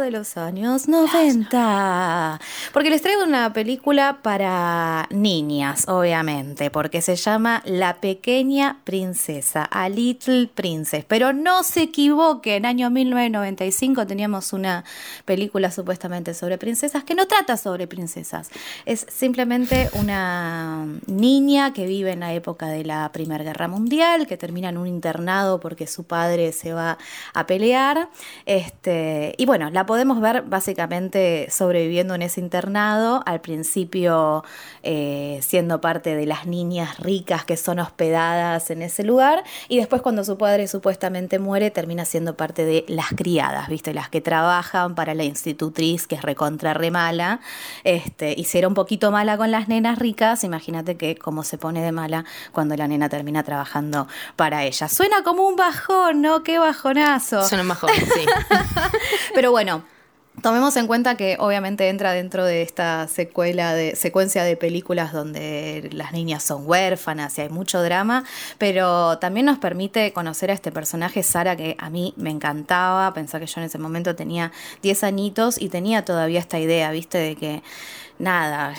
De 0.00 0.10
los 0.10 0.36
años 0.36 0.88
90. 0.88 2.40
Porque 2.72 2.90
les 2.90 3.02
traigo 3.02 3.24
una 3.24 3.52
película 3.52 4.18
para 4.22 5.08
niñas, 5.10 5.86
obviamente, 5.88 6.70
porque 6.70 7.02
se 7.02 7.16
llama 7.16 7.62
La 7.64 7.96
pequeña 7.96 8.78
princesa. 8.84 9.63
A 9.70 9.88
Little 9.88 10.48
Princess. 10.54 11.04
Pero 11.04 11.32
no 11.32 11.62
se 11.62 11.82
equivoquen, 11.82 12.66
año 12.66 12.90
1995 12.90 14.06
teníamos 14.06 14.52
una 14.52 14.84
película 15.24 15.70
supuestamente 15.70 16.34
sobre 16.34 16.58
princesas 16.58 17.04
que 17.04 17.14
no 17.14 17.26
trata 17.26 17.56
sobre 17.56 17.86
princesas. 17.86 18.50
Es 18.84 19.06
simplemente 19.08 19.90
una 19.94 20.86
niña 21.06 21.72
que 21.72 21.86
vive 21.86 22.12
en 22.12 22.20
la 22.20 22.32
época 22.34 22.68
de 22.68 22.84
la 22.84 23.10
Primera 23.12 23.44
Guerra 23.44 23.68
Mundial, 23.68 24.26
que 24.26 24.36
termina 24.36 24.68
en 24.68 24.78
un 24.78 24.86
internado 24.86 25.60
porque 25.60 25.86
su 25.86 26.04
padre 26.04 26.52
se 26.52 26.72
va 26.72 26.98
a 27.32 27.46
pelear. 27.46 28.08
Este, 28.46 29.34
y 29.38 29.46
bueno, 29.46 29.70
la 29.70 29.86
podemos 29.86 30.20
ver 30.20 30.42
básicamente 30.42 31.48
sobreviviendo 31.50 32.14
en 32.14 32.22
ese 32.22 32.40
internado, 32.40 33.22
al 33.26 33.40
principio 33.40 34.44
eh, 34.82 35.38
siendo 35.42 35.80
parte 35.80 36.14
de 36.14 36.26
las 36.26 36.46
niñas 36.46 36.98
ricas 36.98 37.44
que 37.44 37.56
son 37.56 37.78
hospedadas 37.78 38.70
en 38.70 38.82
ese 38.82 39.02
lugar 39.04 39.44
y 39.68 39.78
después 39.78 40.02
cuando 40.02 40.24
su 40.24 40.38
padre 40.38 40.68
supuestamente 40.68 41.38
muere 41.38 41.70
termina 41.70 42.04
siendo 42.04 42.36
parte 42.36 42.64
de 42.64 42.84
las 42.88 43.08
criadas, 43.08 43.68
¿viste? 43.68 43.94
Las 43.94 44.08
que 44.08 44.20
trabajan 44.20 44.94
para 44.94 45.14
la 45.14 45.24
institutriz 45.24 46.06
que 46.06 46.16
es 46.16 46.22
recontra 46.22 46.74
re 46.74 46.90
mala. 46.90 47.40
Este, 47.84 48.34
y 48.36 48.44
si 48.44 48.58
era 48.58 48.68
un 48.68 48.74
poquito 48.74 49.10
mala 49.10 49.36
con 49.36 49.50
las 49.50 49.68
nenas 49.68 49.98
ricas, 49.98 50.44
imagínate 50.44 50.96
que 50.96 51.16
cómo 51.16 51.42
se 51.42 51.58
pone 51.58 51.82
de 51.82 51.92
mala 51.92 52.24
cuando 52.52 52.76
la 52.76 52.88
nena 52.88 53.08
termina 53.08 53.42
trabajando 53.42 54.08
para 54.36 54.64
ella. 54.64 54.88
Suena 54.88 55.22
como 55.22 55.46
un 55.46 55.56
bajón, 55.56 56.22
¿no? 56.22 56.42
Qué 56.42 56.58
bajonazo. 56.58 57.46
Suena 57.46 57.62
un 57.62 57.68
bajón, 57.68 57.90
sí. 57.90 58.26
Pero 59.34 59.50
bueno, 59.50 59.84
Tomemos 60.42 60.76
en 60.76 60.88
cuenta 60.88 61.16
que 61.16 61.36
obviamente 61.38 61.88
entra 61.88 62.12
dentro 62.12 62.44
de 62.44 62.62
esta 62.62 63.06
secuela 63.06 63.72
de 63.72 63.94
secuencia 63.94 64.42
de 64.42 64.56
películas 64.56 65.12
donde 65.12 65.88
las 65.92 66.12
niñas 66.12 66.42
son 66.42 66.66
huérfanas 66.66 67.38
y 67.38 67.42
hay 67.42 67.48
mucho 67.48 67.80
drama, 67.82 68.24
pero 68.58 69.18
también 69.18 69.46
nos 69.46 69.58
permite 69.58 70.12
conocer 70.12 70.50
a 70.50 70.54
este 70.54 70.72
personaje 70.72 71.22
Sara 71.22 71.56
que 71.56 71.76
a 71.78 71.88
mí 71.88 72.14
me 72.16 72.30
encantaba, 72.30 73.14
pensar 73.14 73.40
que 73.40 73.46
yo 73.46 73.60
en 73.60 73.66
ese 73.66 73.78
momento 73.78 74.16
tenía 74.16 74.50
10 74.82 75.04
añitos 75.04 75.60
y 75.60 75.68
tenía 75.68 76.04
todavía 76.04 76.40
esta 76.40 76.58
idea, 76.58 76.90
¿viste? 76.90 77.16
De 77.18 77.36
que 77.36 77.62
nada, 78.18 78.74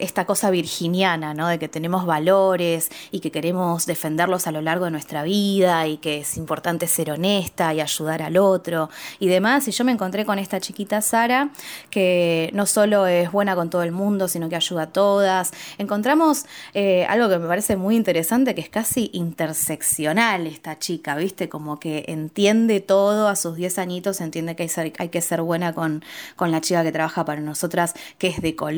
esta 0.00 0.24
cosa 0.24 0.50
virginiana, 0.50 1.34
¿no? 1.34 1.48
De 1.48 1.58
que 1.58 1.68
tenemos 1.68 2.06
valores 2.06 2.90
y 3.10 3.20
que 3.20 3.30
queremos 3.30 3.84
defenderlos 3.86 4.46
a 4.46 4.52
lo 4.52 4.62
largo 4.62 4.86
de 4.86 4.90
nuestra 4.90 5.22
vida 5.22 5.86
y 5.86 5.98
que 5.98 6.18
es 6.18 6.36
importante 6.36 6.86
ser 6.86 7.10
honesta 7.10 7.74
y 7.74 7.80
ayudar 7.80 8.22
al 8.22 8.38
otro 8.38 8.88
y 9.18 9.28
demás. 9.28 9.68
Y 9.68 9.72
yo 9.72 9.84
me 9.84 9.92
encontré 9.92 10.24
con 10.24 10.38
esta 10.38 10.60
chiquita 10.60 11.02
Sara, 11.02 11.50
que 11.90 12.50
no 12.54 12.64
solo 12.64 13.06
es 13.06 13.30
buena 13.30 13.54
con 13.54 13.68
todo 13.68 13.82
el 13.82 13.92
mundo, 13.92 14.26
sino 14.26 14.48
que 14.48 14.56
ayuda 14.56 14.82
a 14.82 14.86
todas. 14.86 15.52
Encontramos 15.76 16.46
eh, 16.72 17.04
algo 17.06 17.28
que 17.28 17.38
me 17.38 17.46
parece 17.46 17.76
muy 17.76 17.94
interesante, 17.94 18.54
que 18.54 18.62
es 18.62 18.70
casi 18.70 19.10
interseccional 19.12 20.46
esta 20.46 20.78
chica, 20.78 21.14
¿viste? 21.16 21.48
Como 21.48 21.78
que 21.78 22.04
entiende 22.08 22.80
todo 22.80 23.28
a 23.28 23.36
sus 23.36 23.56
10 23.56 23.78
añitos, 23.78 24.20
entiende 24.22 24.56
que 24.56 24.70
hay, 24.74 24.92
hay 24.98 25.08
que 25.10 25.20
ser 25.20 25.42
buena 25.42 25.74
con, 25.74 26.02
con 26.36 26.50
la 26.50 26.62
chica 26.62 26.82
que 26.82 26.92
trabaja 26.92 27.24
para 27.26 27.42
nosotras, 27.42 27.94
que 28.16 28.28
es 28.28 28.40
de 28.40 28.56
color 28.56 28.77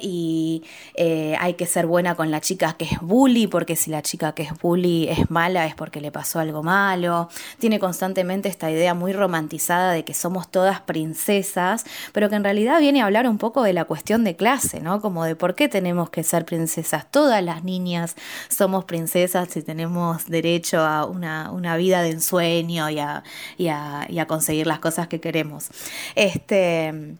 y 0.00 0.62
eh, 0.94 1.34
hay 1.40 1.54
que 1.54 1.66
ser 1.66 1.86
buena 1.86 2.14
con 2.14 2.30
la 2.30 2.40
chica 2.40 2.74
que 2.74 2.84
es 2.84 3.00
bully, 3.00 3.48
porque 3.48 3.74
si 3.74 3.90
la 3.90 4.00
chica 4.02 4.34
que 4.34 4.44
es 4.44 4.52
bully 4.60 5.08
es 5.08 5.30
mala 5.30 5.66
es 5.66 5.74
porque 5.74 6.00
le 6.00 6.12
pasó 6.12 6.38
algo 6.38 6.62
malo. 6.62 7.28
Tiene 7.58 7.80
constantemente 7.80 8.48
esta 8.48 8.70
idea 8.70 8.94
muy 8.94 9.12
romantizada 9.12 9.92
de 9.92 10.04
que 10.04 10.14
somos 10.14 10.48
todas 10.48 10.80
princesas, 10.80 11.84
pero 12.12 12.28
que 12.28 12.36
en 12.36 12.44
realidad 12.44 12.78
viene 12.78 13.02
a 13.02 13.06
hablar 13.06 13.28
un 13.28 13.38
poco 13.38 13.62
de 13.62 13.72
la 13.72 13.84
cuestión 13.84 14.22
de 14.22 14.36
clase, 14.36 14.80
¿no? 14.80 15.00
Como 15.00 15.24
de 15.24 15.34
por 15.34 15.54
qué 15.56 15.68
tenemos 15.68 16.10
que 16.10 16.22
ser 16.22 16.44
princesas. 16.44 17.10
Todas 17.10 17.42
las 17.42 17.64
niñas 17.64 18.14
somos 18.48 18.84
princesas 18.84 19.56
y 19.56 19.62
tenemos 19.62 20.26
derecho 20.26 20.80
a 20.80 21.04
una, 21.06 21.76
vida 21.76 22.02
de 22.02 22.10
ensueño 22.10 22.90
y 22.90 22.98
a, 22.98 23.24
y 23.58 23.68
a 23.68 24.26
conseguir 24.28 24.66
las 24.66 24.78
cosas 24.78 25.08
que 25.08 25.20
queremos. 25.20 25.68
Este. 26.14 27.16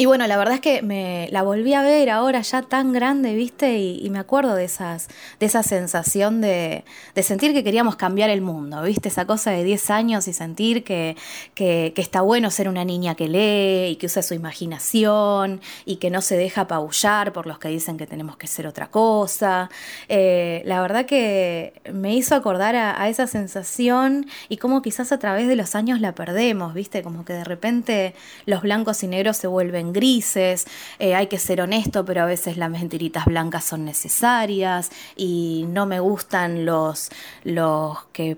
Y 0.00 0.06
bueno, 0.06 0.28
la 0.28 0.36
verdad 0.36 0.54
es 0.54 0.60
que 0.60 0.80
me 0.80 1.26
la 1.32 1.42
volví 1.42 1.74
a 1.74 1.82
ver 1.82 2.08
ahora 2.08 2.40
ya 2.42 2.62
tan 2.62 2.92
grande, 2.92 3.34
¿viste? 3.34 3.78
Y, 3.80 4.08
me 4.10 4.20
acuerdo 4.20 4.54
de 4.54 4.64
esas, 4.64 5.08
de 5.40 5.46
esa 5.46 5.64
sensación 5.64 6.40
de, 6.40 6.84
de, 7.16 7.22
sentir 7.24 7.52
que 7.52 7.64
queríamos 7.64 7.96
cambiar 7.96 8.30
el 8.30 8.40
mundo, 8.40 8.80
¿viste? 8.82 9.08
Esa 9.08 9.26
cosa 9.26 9.50
de 9.50 9.64
10 9.64 9.90
años 9.90 10.28
y 10.28 10.32
sentir 10.32 10.84
que, 10.84 11.16
que, 11.56 11.92
está 11.96 12.20
bueno 12.20 12.52
ser 12.52 12.68
una 12.68 12.84
niña 12.84 13.16
que 13.16 13.26
lee 13.26 13.90
y 13.90 13.96
que 13.96 14.06
usa 14.06 14.22
su 14.22 14.34
imaginación 14.34 15.60
y 15.84 15.96
que 15.96 16.10
no 16.10 16.22
se 16.22 16.36
deja 16.36 16.60
apabullar 16.62 17.32
por 17.32 17.48
los 17.48 17.58
que 17.58 17.66
dicen 17.68 17.96
que 17.96 18.06
tenemos 18.06 18.36
que 18.36 18.46
ser 18.46 18.68
otra 18.68 18.92
cosa. 18.92 19.68
Eh, 20.08 20.62
la 20.64 20.80
verdad 20.80 21.06
que 21.06 21.72
me 21.92 22.14
hizo 22.14 22.36
acordar 22.36 22.76
a, 22.76 23.02
a 23.02 23.08
esa 23.08 23.26
sensación 23.26 24.26
y 24.48 24.58
cómo 24.58 24.80
quizás 24.80 25.10
a 25.10 25.18
través 25.18 25.48
de 25.48 25.56
los 25.56 25.74
años 25.74 26.00
la 26.00 26.14
perdemos, 26.14 26.72
¿viste? 26.72 27.02
Como 27.02 27.24
que 27.24 27.32
de 27.32 27.42
repente 27.42 28.14
los 28.46 28.62
blancos 28.62 29.02
y 29.02 29.08
negros 29.08 29.36
se 29.36 29.48
vuelven 29.48 29.87
grises, 29.92 30.66
eh, 30.98 31.14
hay 31.14 31.26
que 31.26 31.38
ser 31.38 31.60
honesto, 31.60 32.04
pero 32.04 32.22
a 32.22 32.26
veces 32.26 32.56
las 32.56 32.70
mentiritas 32.70 33.24
blancas 33.24 33.64
son 33.64 33.84
necesarias 33.84 34.90
y 35.16 35.66
no 35.68 35.86
me 35.86 36.00
gustan 36.00 36.64
los, 36.64 37.10
los 37.44 37.98
que 38.12 38.36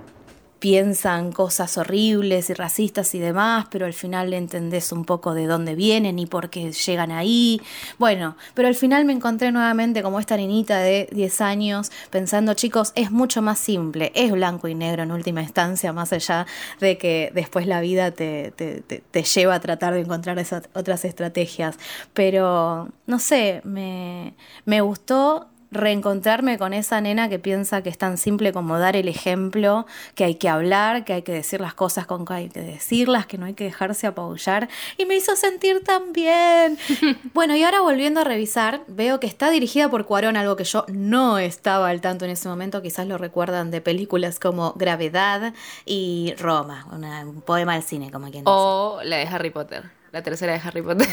piensan 0.60 1.32
cosas 1.32 1.78
horribles 1.78 2.50
y 2.50 2.54
racistas 2.54 3.14
y 3.14 3.18
demás, 3.18 3.66
pero 3.70 3.86
al 3.86 3.94
final 3.94 4.32
entendés 4.34 4.92
un 4.92 5.06
poco 5.06 5.34
de 5.34 5.46
dónde 5.46 5.74
vienen 5.74 6.18
y 6.18 6.26
por 6.26 6.50
qué 6.50 6.70
llegan 6.70 7.10
ahí. 7.10 7.60
Bueno, 7.98 8.36
pero 8.54 8.68
al 8.68 8.74
final 8.74 9.06
me 9.06 9.14
encontré 9.14 9.52
nuevamente 9.52 10.02
como 10.02 10.20
esta 10.20 10.36
niñita 10.36 10.78
de 10.78 11.08
10 11.12 11.40
años 11.40 11.90
pensando, 12.10 12.52
chicos, 12.54 12.92
es 12.94 13.10
mucho 13.10 13.40
más 13.40 13.58
simple, 13.58 14.12
es 14.14 14.30
blanco 14.30 14.68
y 14.68 14.74
negro 14.74 15.02
en 15.02 15.12
última 15.12 15.42
instancia, 15.42 15.94
más 15.94 16.12
allá 16.12 16.46
de 16.78 16.98
que 16.98 17.32
después 17.34 17.66
la 17.66 17.80
vida 17.80 18.10
te, 18.10 18.52
te, 18.54 18.82
te, 18.82 19.22
lleva 19.22 19.54
a 19.54 19.60
tratar 19.60 19.94
de 19.94 20.00
encontrar 20.00 20.38
otras 20.74 21.04
estrategias. 21.06 21.78
Pero, 22.12 22.90
no 23.06 23.18
sé, 23.18 23.62
me, 23.64 24.34
me 24.66 24.82
gustó 24.82 25.49
reencontrarme 25.70 26.58
con 26.58 26.72
esa 26.72 27.00
nena 27.00 27.28
que 27.28 27.38
piensa 27.38 27.82
que 27.82 27.90
es 27.90 27.98
tan 27.98 28.18
simple 28.18 28.52
como 28.52 28.78
dar 28.78 28.96
el 28.96 29.08
ejemplo, 29.08 29.86
que 30.14 30.24
hay 30.24 30.34
que 30.34 30.48
hablar, 30.48 31.04
que 31.04 31.12
hay 31.12 31.22
que 31.22 31.32
decir 31.32 31.60
las 31.60 31.74
cosas 31.74 32.06
con 32.06 32.24
que 32.24 32.34
hay 32.34 32.48
que 32.48 32.60
decirlas, 32.60 33.26
que 33.26 33.38
no 33.38 33.46
hay 33.46 33.54
que 33.54 33.64
dejarse 33.64 34.06
apabullar. 34.06 34.68
Y 34.98 35.06
me 35.06 35.16
hizo 35.16 35.36
sentir 35.36 35.82
tan 35.84 36.12
bien. 36.12 36.78
bueno, 37.34 37.56
y 37.56 37.62
ahora 37.62 37.80
volviendo 37.80 38.20
a 38.20 38.24
revisar, 38.24 38.82
veo 38.88 39.20
que 39.20 39.26
está 39.26 39.50
dirigida 39.50 39.88
por 39.88 40.06
Cuarón, 40.06 40.36
algo 40.36 40.56
que 40.56 40.64
yo 40.64 40.84
no 40.88 41.38
estaba 41.38 41.88
al 41.88 42.00
tanto 42.00 42.24
en 42.24 42.32
ese 42.32 42.48
momento. 42.48 42.82
Quizás 42.82 43.06
lo 43.06 43.18
recuerdan 43.18 43.70
de 43.70 43.80
películas 43.80 44.38
como 44.38 44.72
Gravedad 44.74 45.54
y 45.84 46.34
Roma, 46.38 46.86
un 46.90 47.42
poema 47.42 47.74
del 47.74 47.82
cine, 47.82 48.10
como 48.10 48.30
quien 48.30 48.44
dice. 48.44 48.52
O 48.52 49.00
la 49.04 49.16
de 49.16 49.26
Harry 49.26 49.50
Potter. 49.50 49.90
La 50.12 50.22
tercera 50.22 50.52
de 50.52 50.60
Harry 50.62 50.82
Potter. 50.82 51.06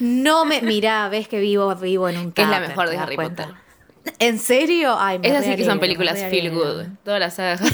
No 0.00 0.44
me. 0.44 0.60
Mirá, 0.60 1.08
ves 1.08 1.28
que 1.28 1.38
vivo, 1.38 1.72
vivo 1.76 2.08
en 2.08 2.18
un 2.18 2.32
Que 2.34 2.42
es 2.42 2.48
la 2.48 2.60
mejor 2.60 2.90
de 2.90 2.96
Harry 2.96 3.16
Potter. 3.16 3.63
¿En 4.18 4.38
serio? 4.38 4.96
Ay, 4.98 5.18
me 5.18 5.28
Esas 5.28 5.44
sí 5.44 5.56
que 5.56 5.64
son 5.64 5.80
películas 5.80 6.18
feel 6.30 6.50
good. 6.50 6.84
Todas 7.04 7.20
las 7.20 7.34
sagas. 7.34 7.60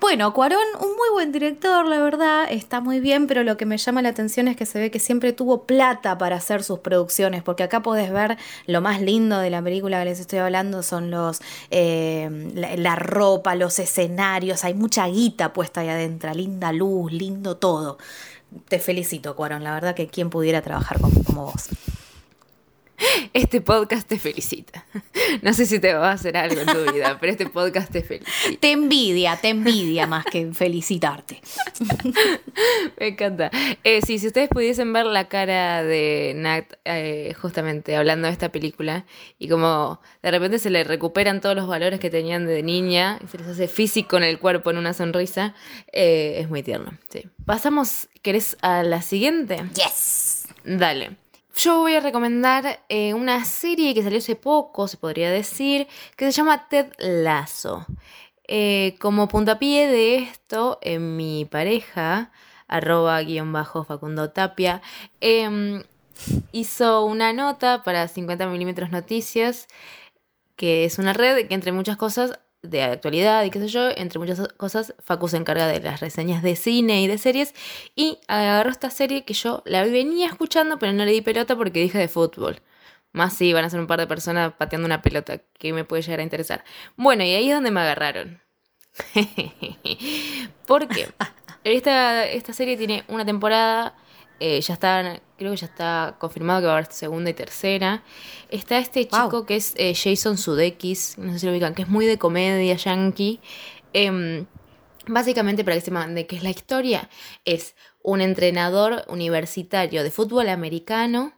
Bueno, 0.00 0.32
Cuarón, 0.34 0.62
un 0.80 0.90
muy 0.90 1.08
buen 1.12 1.32
director, 1.32 1.86
la 1.86 1.98
verdad, 1.98 2.46
está 2.50 2.80
muy 2.80 3.00
bien, 3.00 3.26
pero 3.26 3.42
lo 3.42 3.56
que 3.56 3.66
me 3.66 3.78
llama 3.78 4.02
la 4.02 4.10
atención 4.10 4.46
es 4.46 4.56
que 4.56 4.66
se 4.66 4.78
ve 4.78 4.90
que 4.90 4.98
siempre 4.98 5.32
tuvo 5.32 5.64
plata 5.64 6.18
para 6.18 6.36
hacer 6.36 6.62
sus 6.62 6.80
producciones, 6.80 7.42
porque 7.42 7.62
acá 7.62 7.82
podés 7.82 8.12
ver 8.12 8.36
lo 8.66 8.80
más 8.80 9.00
lindo 9.00 9.38
de 9.38 9.50
la 9.50 9.62
película 9.62 9.98
que 10.00 10.04
les 10.04 10.20
estoy 10.20 10.38
hablando 10.38 10.82
son 10.82 11.10
los 11.10 11.40
eh, 11.70 12.50
la, 12.54 12.96
ropa, 12.96 13.54
los 13.54 13.78
escenarios, 13.78 14.64
hay 14.64 14.74
mucha 14.74 15.06
guita 15.08 15.52
puesta 15.52 15.80
ahí 15.80 15.88
adentro, 15.88 16.32
linda 16.34 16.72
luz, 16.72 17.12
lindo 17.12 17.56
todo. 17.56 17.98
Te 18.68 18.78
felicito, 18.78 19.34
Cuarón, 19.34 19.64
la 19.64 19.72
verdad 19.74 19.94
que 19.94 20.08
quien 20.08 20.30
pudiera 20.30 20.62
trabajar 20.62 21.00
como 21.00 21.46
vos. 21.46 21.68
Este 23.32 23.60
podcast 23.60 24.08
te 24.08 24.18
felicita. 24.18 24.84
No 25.42 25.52
sé 25.52 25.66
si 25.66 25.78
te 25.78 25.92
va 25.92 26.10
a 26.10 26.12
hacer 26.12 26.36
algo 26.36 26.60
en 26.60 26.66
tu 26.66 26.92
vida, 26.92 27.18
pero 27.20 27.32
este 27.32 27.46
podcast 27.46 27.90
te 27.90 28.02
felicita. 28.02 28.32
Te 28.60 28.72
envidia, 28.72 29.36
te 29.36 29.48
envidia 29.48 30.06
más 30.06 30.24
que 30.24 30.52
felicitarte. 30.52 31.40
Me 32.98 33.08
encanta. 33.08 33.50
Eh, 33.84 34.00
sí, 34.06 34.18
si 34.18 34.28
ustedes 34.28 34.48
pudiesen 34.48 34.92
ver 34.92 35.06
la 35.06 35.28
cara 35.28 35.82
de 35.82 36.32
Nat 36.36 36.72
eh, 36.84 37.34
justamente 37.40 37.96
hablando 37.96 38.26
de 38.26 38.32
esta 38.32 38.50
película 38.50 39.04
y 39.38 39.48
como 39.48 40.00
de 40.22 40.30
repente 40.30 40.58
se 40.58 40.70
le 40.70 40.84
recuperan 40.84 41.40
todos 41.40 41.54
los 41.54 41.66
valores 41.66 42.00
que 42.00 42.10
tenían 42.10 42.46
de 42.46 42.62
niña 42.62 43.18
y 43.22 43.28
se 43.28 43.38
les 43.38 43.48
hace 43.48 43.68
físico 43.68 44.16
en 44.16 44.24
el 44.24 44.38
cuerpo 44.38 44.70
en 44.70 44.78
una 44.78 44.94
sonrisa, 44.94 45.54
eh, 45.92 46.36
es 46.38 46.48
muy 46.48 46.62
tierno. 46.62 46.96
Sí. 47.10 47.24
Pasamos, 47.44 48.08
¿querés 48.22 48.56
a 48.62 48.82
la 48.82 49.02
siguiente? 49.02 49.62
Yes. 49.74 50.46
Dale. 50.64 51.25
Yo 51.56 51.78
voy 51.78 51.94
a 51.94 52.00
recomendar 52.00 52.80
eh, 52.90 53.14
una 53.14 53.42
serie 53.46 53.94
que 53.94 54.02
salió 54.02 54.18
hace 54.18 54.36
poco, 54.36 54.88
se 54.88 54.98
podría 54.98 55.30
decir, 55.30 55.88
que 56.14 56.26
se 56.26 56.32
llama 56.32 56.68
Ted 56.68 56.92
Lasso. 56.98 57.86
Eh, 58.46 58.96
como 59.00 59.26
puntapié 59.26 59.86
de 59.86 60.16
esto, 60.16 60.78
en 60.82 61.16
mi 61.16 61.46
pareja, 61.46 62.30
arroba 62.68 63.18
guion 63.22 63.54
bajo 63.54 63.84
Facundo 63.84 64.30
Tapia, 64.32 64.82
em, 65.22 65.82
hizo 66.52 67.06
una 67.06 67.32
nota 67.32 67.82
para 67.82 68.06
50 68.06 68.46
milímetros 68.48 68.90
noticias, 68.90 69.66
que 70.56 70.84
es 70.84 70.98
una 70.98 71.14
red 71.14 71.48
que 71.48 71.54
entre 71.54 71.72
muchas 71.72 71.96
cosas 71.96 72.38
de 72.62 72.82
actualidad 72.82 73.44
y 73.44 73.50
qué 73.50 73.60
sé 73.60 73.68
yo, 73.68 73.88
entre 73.90 74.18
muchas 74.18 74.48
cosas, 74.54 74.94
Facu 74.98 75.28
se 75.28 75.36
encarga 75.36 75.66
de 75.66 75.80
las 75.80 76.00
reseñas 76.00 76.42
de 76.42 76.56
cine 76.56 77.02
y 77.02 77.06
de 77.06 77.18
series 77.18 77.54
y 77.94 78.18
agarró 78.28 78.70
esta 78.70 78.90
serie 78.90 79.24
que 79.24 79.34
yo 79.34 79.62
la 79.66 79.84
venía 79.84 80.26
escuchando 80.26 80.78
pero 80.78 80.92
no 80.92 81.04
le 81.04 81.12
di 81.12 81.20
pelota 81.20 81.56
porque 81.56 81.80
dije 81.80 81.98
de 81.98 82.08
fútbol. 82.08 82.60
Más 83.12 83.34
sí, 83.34 83.52
van 83.52 83.64
a 83.64 83.70
ser 83.70 83.80
un 83.80 83.86
par 83.86 83.98
de 84.00 84.06
personas 84.06 84.52
pateando 84.54 84.86
una 84.86 85.00
pelota 85.02 85.38
que 85.58 85.72
me 85.72 85.84
puede 85.84 86.02
llegar 86.02 86.20
a 86.20 86.22
interesar. 86.22 86.64
Bueno, 86.96 87.24
y 87.24 87.32
ahí 87.34 87.48
es 87.48 87.54
donde 87.54 87.70
me 87.70 87.80
agarraron. 87.80 88.42
porque 90.66 91.08
esta, 91.64 92.26
esta 92.26 92.52
serie 92.52 92.76
tiene 92.76 93.04
una 93.08 93.24
temporada 93.24 93.94
eh, 94.38 94.60
ya 94.60 94.74
está, 94.74 95.20
creo 95.36 95.52
que 95.52 95.58
ya 95.58 95.66
está 95.66 96.16
confirmado 96.18 96.60
que 96.60 96.66
va 96.66 96.72
a 96.74 96.78
haber 96.78 96.92
segunda 96.92 97.30
y 97.30 97.34
tercera. 97.34 98.02
Está 98.48 98.78
este 98.78 99.06
chico 99.06 99.46
que 99.46 99.56
es 99.56 99.74
eh, 99.76 99.94
Jason 99.94 100.38
Sudeikis, 100.38 101.18
no 101.18 101.32
sé 101.32 101.40
si 101.40 101.46
lo 101.46 101.52
ubican, 101.52 101.74
que 101.74 101.82
es 101.82 101.88
muy 101.88 102.06
de 102.06 102.18
comedia 102.18 102.74
yankee. 102.76 103.40
Em, 103.92 104.46
básicamente, 105.06 105.64
para 105.64 105.76
que 105.76 105.82
sepan 105.82 106.14
de 106.14 106.26
qué 106.26 106.36
es 106.36 106.42
la 106.42 106.50
historia, 106.50 107.08
es 107.44 107.74
un 108.02 108.20
entrenador 108.20 109.04
universitario 109.08 110.02
de 110.02 110.10
fútbol 110.10 110.48
americano 110.48 111.32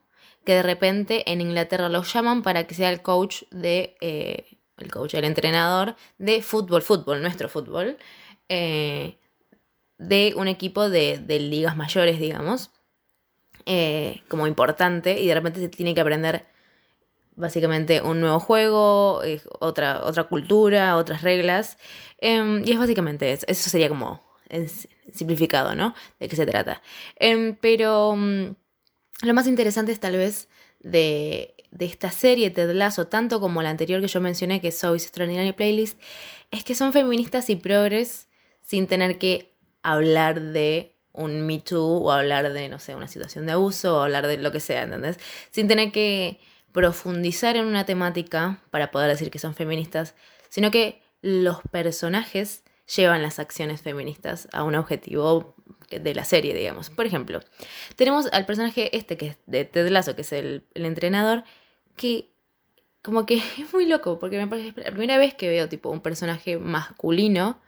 que 0.45 0.55
de 0.55 0.62
repente 0.62 1.31
en 1.31 1.40
Inglaterra 1.40 1.88
lo 1.88 2.02
llaman 2.02 2.43
para 2.43 2.67
que 2.67 2.75
sea 2.75 2.90
el 2.90 3.02
coach 3.02 3.43
de... 3.50 3.97
Eh, 4.00 4.55
el 4.78 4.93
coach, 4.93 5.14
el 5.14 5.25
entrenador 5.25 5.97
de 6.19 6.40
fútbol, 6.40 6.83
fútbol, 6.83 7.21
nuestro 7.21 7.49
fútbol, 7.49 7.99
de 8.49 9.19
un 10.37 10.47
equipo 10.47 10.88
de, 10.88 11.19
de 11.19 11.40
ligas 11.40 11.76
mayores, 11.76 12.21
digamos. 12.21 12.71
Eh, 13.71 14.23
como 14.29 14.47
importante 14.47 15.21
y 15.21 15.27
de 15.27 15.35
repente 15.35 15.61
se 15.61 15.69
tiene 15.69 15.95
que 15.95 16.01
aprender 16.01 16.47
básicamente 17.37 18.01
un 18.01 18.19
nuevo 18.19 18.41
juego, 18.41 19.23
eh, 19.23 19.43
otra, 19.61 20.07
otra 20.07 20.25
cultura, 20.25 20.97
otras 20.97 21.21
reglas. 21.21 21.77
Em, 22.17 22.63
y 22.67 22.73
es 22.73 22.79
básicamente 22.79 23.31
eso. 23.31 23.45
Eso 23.47 23.69
sería 23.69 23.91
como 23.91 24.23
simplificado, 25.13 25.75
¿no? 25.75 25.95
De 26.19 26.29
qué 26.29 26.37
se 26.37 26.47
trata. 26.47 26.81
Em, 27.17 27.57
pero 27.57 28.17
mm, 28.17 28.55
lo 29.25 29.35
más 29.35 29.47
interesante 29.47 29.93
es 29.93 30.01
tal 30.01 30.17
vez 30.17 30.49
de, 30.81 31.55
de, 31.71 31.85
esta 31.85 32.11
serie 32.11 32.49
Ted 32.49 32.73
Lasso, 32.73 33.07
tanto 33.09 33.39
como 33.39 33.61
la 33.61 33.69
anterior 33.69 34.01
que 34.01 34.09
yo 34.09 34.23
mencioné, 34.23 34.63
que 34.63 34.69
es 34.69 34.79
Soy's 34.79 35.05
Extraordinary 35.05 35.53
Playlist, 35.53 36.01
es 36.51 36.65
que 36.65 36.75
son 36.75 36.95
feministas 36.95 37.51
y 37.51 37.57
progres 37.57 38.29
sin 38.63 38.87
tener 38.87 39.19
que 39.19 39.53
hablar 39.83 40.41
de 40.41 40.98
un 41.12 41.47
Me 41.47 41.59
Too 41.61 41.83
o 41.83 42.12
hablar 42.12 42.53
de, 42.53 42.69
no 42.69 42.79
sé, 42.79 42.95
una 42.95 43.09
situación 43.09 43.47
de 43.47 43.53
abuso 43.53 43.97
o 43.97 44.03
hablar 44.03 44.27
de 44.27 44.38
lo 44.38 44.53
que 44.53 44.61
sea, 44.61 44.83
¿entendés? 44.83 45.19
Sin 45.50 45.69
tener 45.69 45.93
que 45.93 46.41
profundizar 46.73 47.57
en 47.57 47.67
una 47.67 47.85
temática 47.85 48.61
para 48.71 48.91
poder 48.91 49.11
decir 49.11 49.31
que 49.31 49.38
son 49.38 49.55
feministas, 49.55 50.15
sino 50.49 50.71
que 50.71 51.03
los 51.23 51.61
personajes 51.71 52.62
llevan 52.97 53.23
las 53.23 53.38
acciones 53.38 53.83
feministas 53.83 54.49
a 54.53 54.62
un 54.62 54.75
objetivo 54.75 55.55
de 55.91 56.15
la 56.15 56.25
serie, 56.25 56.55
digamos. 56.55 56.91
Por 56.91 57.07
ejemplo, 57.07 57.41
tenemos 57.97 58.28
al 58.32 58.47
personaje 58.47 58.97
este 58.97 59.17
que 59.17 59.26
es 59.28 59.37
de 59.47 59.65
Ted 59.65 59.89
Lasso, 59.89 60.15
que 60.15 60.23
es 60.23 60.32
el, 60.32 60.65
entrenador, 60.75 61.45
que 61.97 62.30
como 63.02 63.26
que 63.26 63.37
es 63.59 63.73
muy 63.73 63.87
loco, 63.87 64.19
porque 64.19 64.39
me 64.39 64.47
parece 64.47 64.80
la 64.80 64.91
primera 64.91 65.19
vez 65.19 65.35
que 65.35 65.49
veo 65.49 65.69
tipo 65.69 65.91
un 65.91 66.00
personaje 66.00 66.59
masculino 66.59 67.61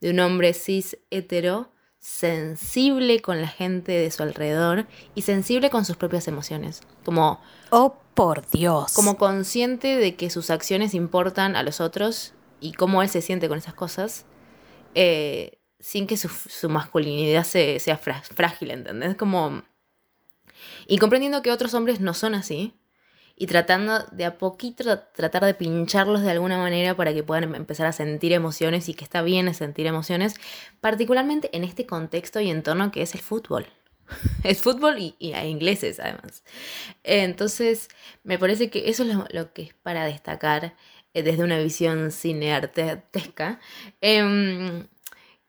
de 0.00 0.10
un 0.10 0.20
hombre 0.20 0.52
cis 0.54 0.98
hetero 1.10 1.70
sensible 1.98 3.20
con 3.20 3.40
la 3.40 3.48
gente 3.48 3.92
de 3.92 4.10
su 4.10 4.22
alrededor 4.22 4.86
y 5.14 5.22
sensible 5.22 5.70
con 5.70 5.84
sus 5.84 5.96
propias 5.96 6.28
emociones. 6.28 6.82
Como. 7.04 7.40
Oh, 7.70 7.96
por 8.14 8.48
Dios. 8.50 8.92
Como 8.92 9.16
consciente 9.16 9.96
de 9.96 10.16
que 10.16 10.30
sus 10.30 10.50
acciones 10.50 10.94
importan 10.94 11.56
a 11.56 11.62
los 11.62 11.80
otros 11.80 12.34
y 12.60 12.72
cómo 12.72 13.02
él 13.02 13.08
se 13.08 13.22
siente 13.22 13.48
con 13.48 13.58
esas 13.58 13.74
cosas. 13.74 14.24
Eh, 14.94 15.58
sin 15.80 16.06
que 16.06 16.16
su, 16.16 16.68
masculinidad 16.68 17.44
sea 17.44 17.98
frágil, 17.98 18.70
¿entendés? 18.70 19.16
Como. 19.16 19.62
Y 20.86 20.98
comprendiendo 20.98 21.42
que 21.42 21.52
otros 21.52 21.74
hombres 21.74 22.00
no 22.00 22.14
son 22.14 22.34
así 22.34 22.74
y 23.40 23.46
tratando 23.46 24.00
de 24.10 24.24
a 24.24 24.36
poquito 24.36 24.98
tratar 25.14 25.44
de 25.44 25.54
pincharlos 25.54 26.22
de 26.22 26.30
alguna 26.32 26.58
manera 26.58 26.96
para 26.96 27.14
que 27.14 27.22
puedan 27.22 27.54
empezar 27.54 27.86
a 27.86 27.92
sentir 27.92 28.32
emociones 28.32 28.88
y 28.88 28.94
que 28.94 29.04
está 29.04 29.22
bien 29.22 29.54
sentir 29.54 29.86
emociones, 29.86 30.34
particularmente 30.80 31.48
en 31.56 31.62
este 31.62 31.86
contexto 31.86 32.40
y 32.40 32.50
entorno 32.50 32.90
que 32.90 33.02
es 33.02 33.14
el 33.14 33.20
fútbol. 33.20 33.66
Es 34.42 34.62
fútbol 34.62 34.96
y, 34.98 35.32
a 35.34 35.44
ingleses 35.44 36.00
además. 36.00 36.42
Entonces, 37.04 37.88
me 38.24 38.38
parece 38.38 38.70
que 38.70 38.88
eso 38.88 39.04
es 39.04 39.34
lo, 39.34 39.52
que 39.52 39.62
es 39.62 39.74
para 39.74 40.04
destacar 40.06 40.74
eh, 41.14 41.22
desde 41.22 41.44
una 41.44 41.58
visión 41.58 42.10
cineartesca. 42.10 43.60
Em, 44.00 44.86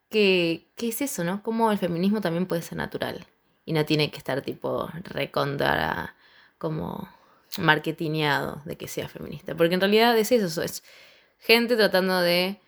que, 0.10 0.68
que, 0.76 0.90
es 0.90 1.02
eso, 1.02 1.24
¿no? 1.24 1.42
Como 1.42 1.72
el 1.72 1.78
feminismo 1.78 2.22
también 2.22 2.46
puede 2.48 2.62
ser 2.62 2.78
natural 2.78 3.26
y 3.66 3.74
no 3.74 3.86
tiene 3.86 4.12
que 4.12 4.18
estar 4.18 4.42
tipo 4.42 4.90
recontra 5.06 6.16
como 6.58 7.08
marketingado 7.58 8.62
de 8.66 8.78
que 8.78 8.88
sea 8.88 9.08
feminista. 9.08 9.56
Porque 9.56 9.76
en 9.76 9.82
realidad 9.82 10.18
es 10.18 10.32
eso, 10.32 10.62
es 10.62 10.84
gente 11.40 11.76
tratando 11.76 12.20
de 12.22 12.60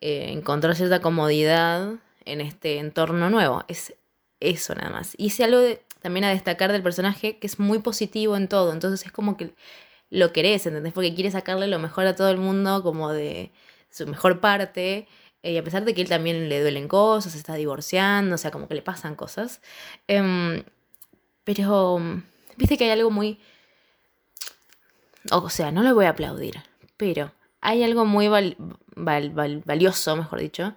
eh, 0.00 0.32
encontrar 0.32 0.76
cierta 0.76 1.00
comodidad 1.00 1.94
en 2.24 2.40
este 2.40 2.78
entorno 2.78 3.30
nuevo. 3.30 3.64
Es 3.68 3.94
eso 4.40 4.74
nada 4.74 4.90
más. 4.90 5.14
Y 5.16 5.30
si 5.30 5.42
algo 5.42 5.60
también 6.00 6.24
a 6.24 6.30
destacar 6.30 6.72
del 6.72 6.82
personaje 6.82 7.38
que 7.38 7.46
es 7.46 7.58
muy 7.58 7.78
positivo 7.78 8.36
en 8.36 8.48
todo. 8.48 8.72
Entonces 8.72 9.06
es 9.06 9.12
como 9.12 9.36
que 9.36 9.54
lo 10.10 10.32
querés, 10.32 10.66
¿entendés? 10.66 10.92
Porque 10.92 11.14
quiere 11.14 11.30
sacarle 11.30 11.68
lo 11.68 11.78
mejor 11.78 12.06
a 12.06 12.16
todo 12.16 12.30
el 12.30 12.38
mundo, 12.38 12.82
como 12.82 13.12
de 13.12 13.52
su 13.90 14.06
mejor 14.06 14.40
parte. 14.40 15.06
Eh, 15.42 15.52
y 15.52 15.58
a 15.58 15.64
pesar 15.64 15.84
de 15.84 15.94
que 15.94 16.02
él 16.02 16.08
también 16.08 16.48
le 16.48 16.60
duelen 16.60 16.88
cosas, 16.88 17.34
está 17.34 17.54
divorciando, 17.54 18.34
o 18.34 18.38
sea, 18.38 18.50
como 18.50 18.68
que 18.68 18.74
le 18.74 18.82
pasan 18.82 19.14
cosas. 19.14 19.60
Em, 20.08 20.64
pero, 21.44 22.00
viste 22.56 22.76
que 22.76 22.84
hay 22.84 22.90
algo 22.90 23.10
muy 23.10 23.40
o 25.30 25.50
sea, 25.50 25.72
no 25.72 25.82
le 25.82 25.92
voy 25.92 26.06
a 26.06 26.10
aplaudir, 26.10 26.62
pero 26.96 27.32
hay 27.60 27.82
algo 27.82 28.04
muy 28.04 28.28
valioso, 28.96 30.16
mejor 30.16 30.40
dicho, 30.40 30.74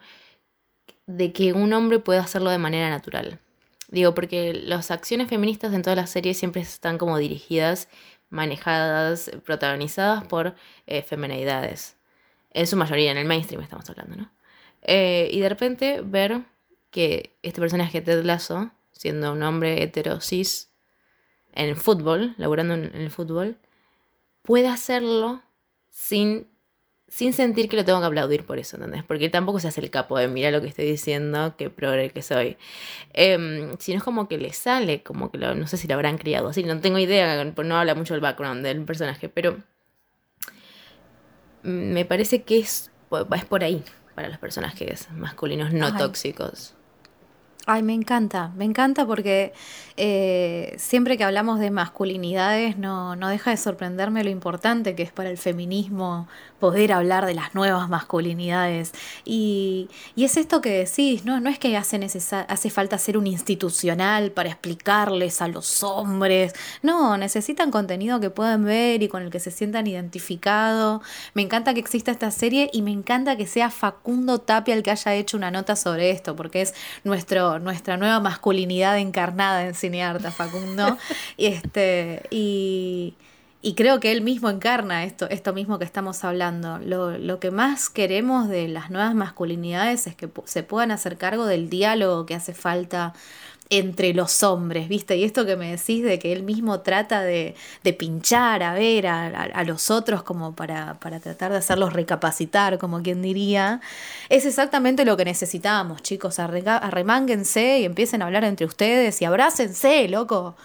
de 1.06 1.34
que 1.34 1.54
un 1.54 1.74
hombre 1.74 2.00
pueda 2.00 2.22
hacerlo 2.22 2.50
de 2.50 2.58
manera 2.58 2.90
natural. 2.90 3.40
Digo, 3.90 4.16
porque 4.16 4.54
las 4.54 4.92
acciones 4.92 5.28
feministas 5.28 5.74
en 5.74 5.82
todas 5.82 5.98
las 5.98 6.10
series 6.10 6.38
siempre 6.38 6.62
están 6.62 6.98
como 6.98 7.18
dirigidas, 7.18 7.90
manejadas, 8.30 9.32
protagonizadas 9.46 10.26
por 10.26 10.56
eh, 10.88 11.04
femenidades. 11.04 11.96
En 12.52 12.68
su 12.68 12.76
mayoría, 12.76 13.12
en 13.12 13.18
el 13.18 13.28
mainstream 13.28 13.62
estamos 13.62 13.90
hablando, 13.90 14.16
¿no? 14.16 14.32
Eh, 14.82 15.30
y 15.32 15.40
de 15.40 15.50
repente 15.50 16.02
ver 16.04 16.42
que 16.90 17.36
este 17.42 17.62
personaje 17.62 18.02
Ted 18.02 18.24
Lasso, 18.24 18.72
siendo 18.92 19.32
un 19.32 19.44
hombre 19.44 19.82
hetero 19.84 20.20
cis 20.22 20.70
en 21.54 21.76
fútbol, 21.76 22.34
laburando 22.38 22.74
en 22.74 22.96
el 22.96 23.12
fútbol, 23.12 23.58
puede 24.44 24.68
hacerlo 24.68 25.42
sin, 25.90 26.48
sin 27.08 27.34
sentir 27.34 27.68
que 27.68 27.76
lo 27.76 27.84
tengo 27.84 28.00
que 28.00 28.06
aplaudir 28.06 28.46
por 28.46 28.60
eso, 28.60 28.76
¿entendés? 28.76 29.04
Porque 29.04 29.26
él 29.26 29.32
tampoco 29.32 29.60
se 29.60 29.68
hace 29.68 29.82
el 29.82 29.90
capo 29.90 30.18
de 30.20 30.28
mira 30.28 30.52
lo 30.52 30.62
que 30.62 30.68
estoy 30.68 30.86
diciendo, 30.86 31.56
qué 31.58 31.70
progre 31.72 32.12
que 32.12 32.22
soy. 32.22 32.58
Eh, 33.14 33.74
sino 33.80 33.98
es 33.98 34.04
como 34.04 34.28
que 34.28 34.38
le 34.38 34.54
sale, 34.54 35.02
como 35.02 35.32
que 35.32 35.40
lo, 35.40 35.56
no 35.56 35.66
sé 35.66 35.78
si 35.78 35.88
lo 35.88 35.96
habrán 35.96 36.18
criado 36.18 36.50
así, 36.50 36.64
no 36.64 36.80
tengo 36.80 37.00
idea, 37.00 37.44
no 37.44 37.78
habla 37.78 37.96
mucho 37.96 38.14
del 38.14 38.22
background 38.22 38.64
del 38.64 38.84
personaje, 38.84 39.30
pero 39.30 39.58
me 41.64 42.06
parece 42.06 42.44
que 42.44 42.60
es, 42.60 42.92
es 43.36 43.46
por 43.46 43.64
ahí 43.64 43.84
para 44.16 44.30
los 44.30 44.38
personajes 44.38 45.10
masculinos 45.12 45.74
no 45.74 45.98
tóxicos. 45.98 46.76
Ay, 47.66 47.82
me 47.82 47.94
encanta, 47.94 48.52
me 48.58 48.66
encanta 48.66 49.08
porque 49.08 49.54
eh, 49.96 50.76
siempre 50.78 51.18
que 51.18 51.24
hablamos 51.24 51.62
de 51.62 51.72
masculinidades 51.72 52.78
no, 52.78 53.16
no 53.16 53.30
deja 53.30 53.52
de 53.52 53.58
sorprenderme 53.58 54.22
lo 54.26 54.30
importante 54.30 54.96
que 54.96 55.04
es 55.04 55.14
para 55.14 55.30
el 55.30 55.38
feminismo 55.38 56.28
poder 56.60 56.92
hablar 56.92 57.26
de 57.26 57.34
las 57.34 57.56
nuevas 57.56 57.88
masculinidades. 57.88 58.92
Y, 59.24 59.90
y 60.14 60.26
es 60.26 60.36
esto 60.36 60.62
que 60.62 60.72
decís, 60.72 61.24
¿no? 61.24 61.40
No 61.40 61.50
es 61.50 61.58
que 61.58 61.78
hace, 61.78 62.00
hace 62.48 62.70
falta 62.70 62.98
ser 62.98 63.18
un 63.18 63.28
institucional 63.28 64.32
para 64.32 64.50
explicarles 64.50 65.42
a 65.42 65.48
los 65.48 65.84
hombres, 65.84 66.54
no, 66.82 67.18
necesitan 67.18 67.72
contenido 67.72 68.20
que 68.20 68.30
puedan 68.30 68.66
ver 68.66 69.04
y 69.04 69.08
con 69.08 69.24
el 69.24 69.30
que 69.30 69.40
se 69.40 69.52
sientan 69.52 69.88
identificados. 69.88 71.02
Me 71.34 71.42
encanta 71.42 71.74
que 71.74 71.80
exista 71.80 72.12
esta 72.12 72.32
serie 72.32 72.70
y 72.74 72.82
me 72.82 72.92
encanta 72.92 73.38
que 73.38 73.48
sea 73.48 73.70
Facundo 73.70 74.40
Tapia 74.40 74.74
el 74.76 74.84
que 74.84 74.92
haya 74.92 75.14
hecho 75.16 75.38
una 75.38 75.52
nota 75.52 75.76
sobre 75.78 76.12
esto, 76.12 76.36
porque 76.36 76.62
es 76.62 76.74
nuestro 77.04 77.53
nuestra 77.60 77.98
nueva 77.98 78.20
masculinidad 78.20 78.98
encarnada 78.98 79.66
en 79.66 79.74
cinearta, 79.74 80.32
Facundo. 80.32 80.98
y, 81.38 81.48
este, 81.48 82.24
y, 82.30 83.16
creo 83.76 84.00
que 84.00 84.12
él 84.12 84.22
mismo 84.22 84.50
encarna 84.50 85.04
esto, 85.04 85.30
esto 85.30 85.54
mismo 85.54 85.80
que 85.80 85.86
estamos 85.86 86.24
hablando. 86.24 86.80
Lo, 86.80 87.18
lo, 87.18 87.40
que 87.40 87.52
más 87.52 87.90
queremos 87.90 88.50
de 88.50 88.68
las 88.68 88.92
nuevas 88.92 89.16
masculinidades 89.16 90.08
es 90.08 90.16
que 90.16 90.30
se 90.46 90.64
puedan 90.64 90.92
hacer 90.92 91.18
cargo 91.18 91.46
del 91.46 91.70
diálogo 91.70 92.26
que 92.26 92.36
hace 92.36 92.54
falta 92.54 93.14
entre 93.78 94.14
los 94.14 94.44
hombres, 94.44 94.88
¿viste? 94.88 95.18
Y 95.18 95.24
esto 95.24 95.46
que 95.46 95.56
me 95.56 95.72
decís 95.72 96.04
de 96.04 96.20
que 96.20 96.34
él 96.34 96.44
mismo 96.44 96.82
trata 96.82 97.22
de, 97.22 97.56
de 97.84 97.94
pinchar, 97.94 98.64
a 98.64 98.74
ver 98.74 99.08
a, 99.08 99.64
los 99.64 99.90
otros 99.92 100.24
como 100.24 100.56
para, 100.56 100.96
para, 101.00 101.20
tratar 101.20 101.52
de 101.52 101.58
hacerlos 101.58 101.94
recapacitar, 101.94 102.78
como 102.78 103.02
quien 103.02 103.22
diría, 103.22 103.82
es 104.30 104.46
exactamente 104.46 105.06
lo 105.06 105.18
que 105.18 105.26
necesitábamos, 105.26 106.02
chicos. 106.02 106.40
Arremánguense 106.40 107.80
y 107.80 107.86
empiecen 107.86 108.22
a 108.22 108.26
hablar 108.26 108.44
entre 108.44 108.66
ustedes 108.66 109.22
y 109.22 109.26
abrácense, 109.26 110.08
loco. 110.08 110.56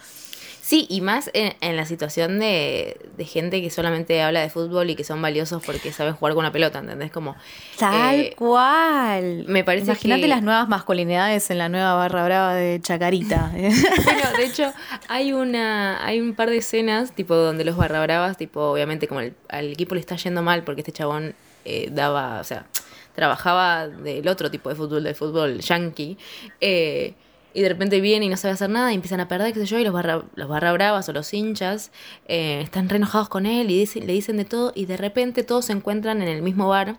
Sí, 0.68 0.86
y 0.90 1.00
más 1.00 1.30
en, 1.32 1.76
la 1.78 1.86
situación 1.86 2.38
de, 2.38 3.00
gente 3.20 3.62
que 3.62 3.70
solamente 3.70 4.20
habla 4.20 4.42
de 4.42 4.50
fútbol 4.50 4.90
y 4.90 4.96
que 4.96 5.02
son 5.02 5.22
valiosos 5.22 5.62
porque 5.64 5.92
saben 5.92 6.12
jugar 6.12 6.34
con 6.34 6.40
una 6.40 6.52
pelota, 6.52 6.80
¿entendés? 6.80 7.10
Como, 7.10 7.36
Tal 7.78 8.20
eh, 8.20 8.34
cual. 8.36 9.46
Me 9.48 9.64
parece 9.64 9.86
Imagínate 9.86 10.28
las 10.28 10.42
nuevas 10.42 10.68
masculinidades 10.68 11.50
en 11.50 11.56
la 11.56 11.70
nueva 11.70 11.94
barra 11.94 12.22
brava 12.22 12.54
de 12.54 12.82
Chacarita. 12.82 13.50
bueno, 13.54 14.32
de 14.36 14.44
hecho, 14.44 14.70
hay 15.08 15.32
una 15.32 16.04
hay 16.04 16.20
un 16.20 16.34
par 16.34 16.50
de 16.50 16.58
escenas, 16.58 17.12
tipo, 17.12 17.34
donde 17.34 17.64
los 17.64 17.78
barra 17.78 18.02
bravas, 18.02 18.36
tipo, 18.36 18.60
obviamente, 18.60 19.08
como 19.08 19.20
al 19.20 19.72
equipo 19.72 19.94
le 19.94 20.02
está 20.02 20.16
yendo 20.16 20.42
mal 20.42 20.64
porque 20.64 20.82
este 20.82 20.92
chabón 20.92 21.34
eh, 21.64 21.88
daba, 21.90 22.40
o 22.40 22.44
sea, 22.44 22.66
trabajaba 23.14 23.88
del 23.88 24.28
otro 24.28 24.50
tipo 24.50 24.68
de 24.68 24.74
fútbol, 24.74 25.02
del 25.04 25.14
fútbol 25.14 25.60
yankee. 25.60 26.18
Eh, 26.60 27.14
y 27.54 27.62
de 27.62 27.68
repente 27.68 28.00
viene 28.00 28.26
y 28.26 28.28
no 28.28 28.36
sabe 28.36 28.54
hacer 28.54 28.70
nada 28.70 28.92
y 28.92 28.94
empiezan 28.94 29.20
a 29.20 29.28
perder, 29.28 29.52
qué 29.52 29.60
sé 29.60 29.66
yo, 29.66 29.78
y 29.78 29.84
los 29.84 29.92
barra, 29.92 30.22
los 30.34 30.48
barra 30.48 30.72
bravas 30.72 31.08
o 31.08 31.12
los 31.12 31.32
hinchas 31.32 31.90
eh, 32.26 32.60
están 32.62 32.88
re 32.88 32.96
enojados 32.96 33.28
con 33.28 33.46
él 33.46 33.70
y 33.70 33.84
le 33.86 34.12
dicen 34.12 34.36
de 34.36 34.44
todo 34.44 34.72
y 34.74 34.86
de 34.86 34.96
repente 34.96 35.42
todos 35.42 35.66
se 35.66 35.72
encuentran 35.72 36.22
en 36.22 36.28
el 36.28 36.42
mismo 36.42 36.68
bar 36.68 36.98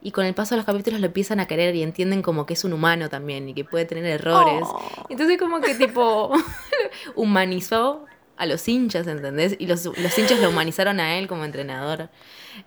y 0.00 0.12
con 0.12 0.24
el 0.26 0.34
paso 0.34 0.54
de 0.54 0.58
los 0.58 0.66
capítulos 0.66 1.00
lo 1.00 1.06
empiezan 1.06 1.40
a 1.40 1.46
querer 1.46 1.74
y 1.74 1.82
entienden 1.82 2.22
como 2.22 2.46
que 2.46 2.54
es 2.54 2.64
un 2.64 2.72
humano 2.72 3.08
también 3.08 3.48
y 3.48 3.54
que 3.54 3.64
puede 3.64 3.84
tener 3.84 4.04
errores. 4.04 4.62
Oh. 4.64 5.06
Entonces 5.08 5.38
como 5.38 5.60
que 5.60 5.74
tipo 5.74 6.30
humanizó 7.16 8.04
a 8.36 8.46
los 8.46 8.68
hinchas, 8.68 9.06
¿entendés? 9.08 9.56
Y 9.58 9.66
los, 9.66 9.84
los 9.84 10.18
hinchas 10.18 10.38
lo 10.40 10.50
humanizaron 10.50 11.00
a 11.00 11.18
él 11.18 11.26
como 11.26 11.44
entrenador. 11.44 12.08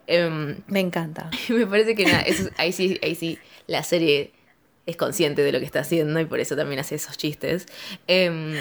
Em, 0.08 0.58
me 0.68 0.82
encanta. 0.82 1.30
Me 1.50 1.66
parece 1.66 1.96
que 1.96 2.06
nada, 2.06 2.26
ahí 2.58 2.74
sí, 2.74 3.00
ahí 3.02 3.16
sí, 3.16 3.40
la 3.68 3.84
serie 3.84 4.34
es 4.92 4.98
consciente 4.98 5.42
de 5.42 5.52
lo 5.52 5.60
que 5.60 5.66
está 5.66 5.82
haciendo 5.82 6.20
y 6.20 6.26
por 6.26 6.40
eso 6.40 6.56
también 6.56 6.80
hace 6.80 6.96
esos 6.96 7.18
chistes. 7.18 7.66
Em, 8.08 8.54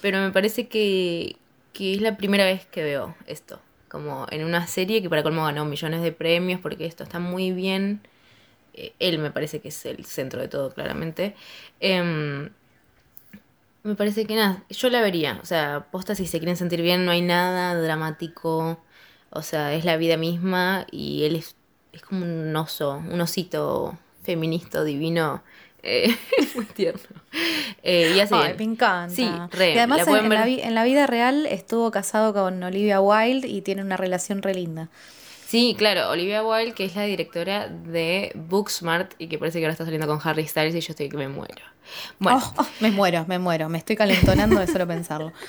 pero 0.00 0.20
me 0.20 0.30
parece 0.30 0.68
que, 0.68 1.36
es 1.78 2.00
la 2.00 2.16
primera 2.16 2.44
vez 2.44 2.66
que 2.66 2.82
veo 2.82 3.16
esto. 3.26 3.60
Como 3.88 4.26
en 4.30 4.44
una 4.44 4.66
serie 4.66 5.00
que 5.00 5.08
para 5.08 5.22
colmo 5.22 5.44
ganó 5.44 5.64
millones 5.64 6.02
de 6.02 6.12
premios 6.12 6.60
porque 6.60 6.86
esto 6.86 7.04
está 7.04 7.18
muy 7.18 7.52
bien. 7.52 8.00
Eh, 8.74 8.92
él 8.98 9.18
me 9.18 9.30
parece 9.30 9.60
que 9.60 9.68
es 9.68 9.86
el 9.86 10.04
centro 10.04 10.40
de 10.40 10.48
todo, 10.48 10.72
claramente. 10.74 11.34
Em, 11.80 12.50
me 13.82 13.94
parece 13.94 14.26
que 14.26 14.36
nada, 14.36 14.64
yo 14.70 14.90
la 14.90 15.00
vería. 15.00 15.38
O 15.42 15.46
sea, 15.46 15.86
posta 15.90 16.14
si 16.14 16.26
se 16.26 16.38
quieren 16.38 16.56
sentir 16.56 16.82
bien, 16.82 17.04
no 17.04 17.12
hay 17.12 17.22
nada 17.22 17.74
dramático. 17.80 18.78
O 19.30 19.42
sea, 19.42 19.74
es 19.74 19.84
la 19.84 19.96
vida 19.96 20.16
misma 20.16 20.86
y 20.90 21.24
él 21.24 21.36
es, 21.36 21.56
es 21.92 22.02
como 22.02 22.24
un 22.24 22.54
oso, 22.56 23.02
un 23.10 23.20
osito 23.20 23.98
feminista 24.22 24.84
divino 24.84 25.42
eh, 25.82 26.16
muy 26.54 26.64
tierno. 26.64 27.00
Eh, 27.82 28.12
y 28.16 28.20
así 28.20 28.34
me 28.34 28.64
encanta. 28.64 29.14
Sí, 29.14 29.22
y 29.24 29.78
además 29.78 30.06
en, 30.08 30.74
la, 30.74 30.84
vida 30.84 31.06
real 31.06 31.46
estuvo 31.46 31.90
casado 31.90 32.32
con 32.32 32.62
Olivia 32.62 33.00
Wilde 33.00 33.48
y 33.48 33.62
tiene 33.62 33.82
una 33.82 33.96
relación 33.96 34.42
re 34.42 34.54
linda. 34.54 34.88
Sí, 35.46 35.74
claro, 35.78 36.10
Olivia 36.10 36.44
Wilde, 36.44 36.72
que 36.72 36.84
es 36.84 36.94
la 36.94 37.04
directora 37.04 37.68
de 37.68 38.32
Booksmart 38.34 39.14
y 39.18 39.28
que 39.28 39.38
parece 39.38 39.58
que 39.60 39.64
ahora 39.64 39.72
está 39.72 39.84
saliendo 39.84 40.06
con 40.06 40.20
Harry 40.22 40.46
Styles 40.46 40.74
y 40.74 40.80
yo 40.80 40.90
estoy 40.90 41.08
que 41.08 41.16
me 41.16 41.28
muero. 41.28 41.62
Bueno, 42.18 42.38
oh, 42.42 42.62
oh, 42.62 42.66
me 42.80 42.90
muero, 42.90 43.24
me 43.26 43.38
muero, 43.38 43.70
me 43.70 43.78
estoy 43.78 43.96
calentonando 43.96 44.60
de 44.60 44.66
solo 44.66 44.86
pensarlo. 44.86 45.32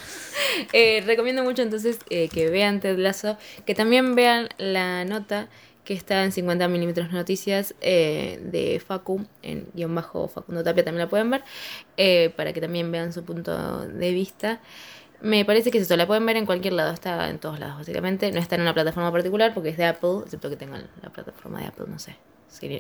Eh, 0.74 1.04
recomiendo 1.06 1.44
mucho 1.44 1.62
entonces 1.62 2.00
que 2.10 2.50
vean 2.50 2.80
Ted 2.80 2.98
Lasso, 2.98 3.38
que 3.66 3.76
también 3.76 4.16
vean 4.16 4.50
la 4.58 5.06
nota 5.06 5.48
que 5.90 5.96
está 5.96 6.24
en 6.24 6.32
50 6.32 6.68
milímetros 6.68 7.12
noticias 7.12 7.74
eh, 7.82 8.40
de 8.44 8.80
Facu, 8.80 9.26
en 9.42 9.66
guion 9.74 9.96
bajo 9.96 10.28
Facundo 10.28 10.64
Tapia, 10.64 10.86
también 10.86 11.06
la 11.06 11.10
pueden 11.10 11.32
ver, 11.32 11.44
eh, 11.98 12.32
para 12.38 12.54
que 12.54 12.62
también 12.62 12.92
vean 12.92 13.12
su 13.12 13.24
punto 13.24 13.88
de 13.88 14.12
vista. 14.12 14.62
Me 15.20 15.46
parece 15.46 15.72
que 15.72 15.80
es 15.80 15.86
eso, 15.86 15.98
la 15.98 16.06
pueden 16.06 16.28
ver 16.28 16.38
en 16.38 16.46
cualquier 16.46 16.74
lado, 16.74 16.94
está 16.94 17.28
en 17.32 17.40
todos 17.40 17.60
lados 17.60 17.78
básicamente, 17.78 18.32
no 18.32 18.40
está 18.40 18.54
en 18.54 18.62
una 18.62 18.76
plataforma 18.76 19.12
particular 19.12 19.52
porque 19.56 19.70
es 19.70 19.78
de 19.78 19.86
Apple, 19.86 20.20
excepto 20.26 20.52
que 20.52 20.58
tengan 20.58 20.88
la 21.02 21.10
plataforma 21.10 21.60
de 21.60 21.66
Apple, 21.66 21.86
no 21.88 21.98
sé 21.98 22.16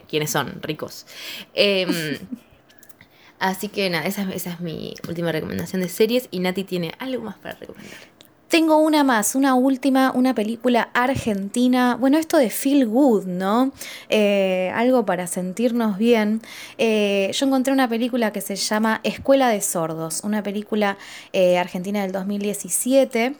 quiénes 0.07 0.29
son, 0.29 0.61
ricos. 0.61 1.07
Em, 1.55 1.89
así 3.39 3.69
que 3.69 3.89
nada, 3.89 4.05
esa, 4.05 4.21
esa 4.31 4.51
es 4.51 4.59
mi 4.59 4.93
última 5.07 5.31
recomendación 5.31 5.81
de 5.81 5.89
series 5.89 6.27
y 6.29 6.41
Nati 6.41 6.63
tiene 6.63 6.93
algo 6.99 7.23
más 7.23 7.39
para 7.39 7.55
recomendar. 7.55 8.18
Tengo 8.49 8.77
una 8.77 9.03
más, 9.03 9.35
una 9.35 9.53
última, 9.53 10.11
una 10.11 10.33
película 10.33 10.89
argentina. 10.95 11.95
Bueno, 11.99 12.17
esto 12.17 12.35
de 12.35 12.49
Feel 12.49 12.87
Good, 12.87 13.25
¿no? 13.27 13.71
Eh, 14.09 14.71
algo 14.73 15.05
para 15.05 15.27
sentirnos 15.27 15.99
bien. 15.99 16.41
Eh, 16.79 17.29
yo 17.31 17.45
encontré 17.45 17.71
una 17.71 17.87
película 17.87 18.33
que 18.33 18.41
se 18.41 18.55
llama 18.55 19.01
Escuela 19.03 19.49
de 19.49 19.61
Sordos, 19.61 20.21
una 20.23 20.41
película 20.41 20.97
eh, 21.31 21.59
argentina 21.59 22.01
del 22.01 22.11
2017 22.11 23.35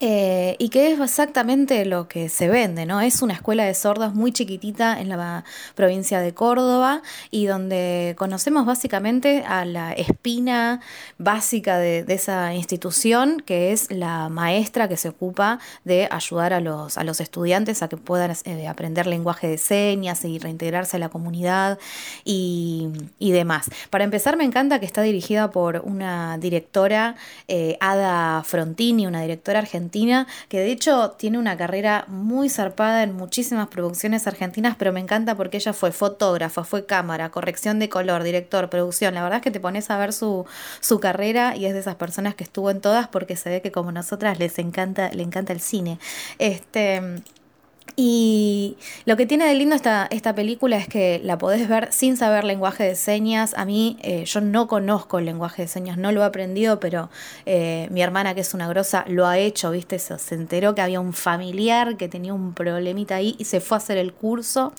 eh, 0.00 0.54
y 0.60 0.68
que 0.68 0.92
es 0.92 1.00
exactamente 1.00 1.84
lo 1.84 2.06
que 2.06 2.28
se 2.28 2.46
vende, 2.48 2.86
¿no? 2.86 3.00
Es 3.00 3.20
una 3.20 3.34
escuela 3.34 3.64
de 3.64 3.74
sordos 3.74 4.14
muy 4.14 4.30
chiquitita 4.30 5.00
en 5.00 5.08
la 5.08 5.44
provincia 5.74 6.20
de 6.20 6.32
Córdoba 6.34 7.02
y 7.32 7.46
donde 7.46 8.14
conocemos 8.16 8.64
básicamente 8.64 9.42
a 9.44 9.64
la 9.64 9.92
espina 9.92 10.80
básica 11.18 11.78
de, 11.78 12.04
esa 12.06 12.54
institución, 12.54 13.42
que 13.44 13.72
es 13.72 13.90
la 13.90 14.28
maestra 14.28 14.88
que 14.88 14.96
se 14.96 15.08
ocupa 15.08 15.58
de 15.84 16.06
ayudar 16.12 16.52
a 16.52 16.60
los, 16.60 16.96
a 16.96 17.02
los 17.02 17.20
estudiantes 17.20 17.82
a 17.82 17.88
que 17.88 17.96
puedan 17.96 18.32
eh, 18.44 18.68
aprender 18.68 19.08
lenguaje 19.08 19.48
de 19.48 19.58
señas 19.58 20.24
y 20.24 20.38
reintegrarse 20.38 20.96
a 20.98 21.00
la 21.00 21.08
comunidad 21.08 21.78
y, 22.24 22.88
demás. 23.18 23.68
Para 23.90 24.04
empezar, 24.04 24.36
me 24.36 24.44
encanta 24.44 24.78
que 24.80 24.86
está 24.86 25.02
dirigida 25.02 25.50
por 25.50 25.82
una 25.84 26.38
directora, 26.38 27.16
eh, 27.46 27.76
Ada 27.80 28.42
Frontini, 28.44 29.06
una 29.06 29.22
directora 29.22 29.58
argentina 29.58 29.87
que 30.48 30.58
de 30.58 30.70
hecho 30.70 31.12
tiene 31.18 31.38
una 31.38 31.56
carrera 31.56 32.04
muy 32.08 32.48
zarpada 32.48 33.02
en 33.02 33.14
muchísimas 33.14 33.68
producciones 33.68 34.26
argentinas, 34.26 34.76
pero 34.78 34.92
me 34.92 35.00
encanta 35.00 35.34
porque 35.34 35.56
ella 35.58 35.72
fue 35.72 35.92
fotógrafa, 35.92 36.64
fue 36.64 36.86
cámara, 36.86 37.30
corrección 37.30 37.78
de 37.78 37.88
color, 37.88 38.22
director, 38.22 38.70
producción. 38.70 39.14
La 39.14 39.22
verdad 39.22 39.38
es 39.38 39.42
que 39.42 39.50
te 39.50 39.60
pones 39.60 39.90
a 39.90 39.98
ver 39.98 40.12
su, 40.12 40.46
su 40.80 41.00
carrera 41.00 41.56
y 41.56 41.66
es 41.66 41.74
de 41.74 41.80
esas 41.80 41.96
personas 41.96 42.34
que 42.34 42.44
estuvo 42.44 42.70
en 42.70 42.80
todas 42.80 43.08
porque 43.08 43.36
se 43.36 43.50
ve 43.50 43.62
que 43.62 43.72
como 43.72 43.92
nosotras 43.92 44.38
les 44.38 44.58
encanta, 44.58 45.10
le 45.10 45.22
encanta 45.22 45.52
el 45.52 45.60
cine. 45.60 45.98
Este, 46.38 47.22
y 47.96 48.76
lo 49.04 49.16
que 49.16 49.26
tiene 49.26 49.46
de 49.46 49.54
lindo 49.54 49.74
esta, 49.74 50.06
esta 50.10 50.34
película 50.34 50.76
es 50.76 50.88
que 50.88 51.20
la 51.24 51.38
podés 51.38 51.68
ver 51.68 51.88
sin 51.92 52.16
saber 52.16 52.44
lenguaje 52.44 52.84
de 52.84 52.94
señas. 52.94 53.54
A 53.56 53.64
mí, 53.64 53.98
eh, 54.02 54.24
yo 54.24 54.40
no 54.40 54.68
conozco 54.68 55.18
el 55.18 55.24
lenguaje 55.24 55.62
de 55.62 55.68
señas, 55.68 55.98
no 55.98 56.12
lo 56.12 56.22
he 56.22 56.24
aprendido, 56.24 56.80
pero 56.80 57.10
eh, 57.46 57.88
mi 57.90 58.02
hermana, 58.02 58.34
que 58.34 58.42
es 58.42 58.54
una 58.54 58.68
grosa, 58.68 59.04
lo 59.08 59.26
ha 59.26 59.38
hecho, 59.38 59.70
¿viste? 59.70 59.98
Se, 59.98 60.18
se 60.18 60.34
enteró 60.34 60.74
que 60.74 60.82
había 60.82 61.00
un 61.00 61.12
familiar 61.12 61.96
que 61.96 62.08
tenía 62.08 62.34
un 62.34 62.54
problemita 62.54 63.16
ahí 63.16 63.36
y 63.38 63.44
se 63.44 63.60
fue 63.60 63.76
a 63.76 63.78
hacer 63.78 63.98
el 63.98 64.12
curso. 64.12 64.72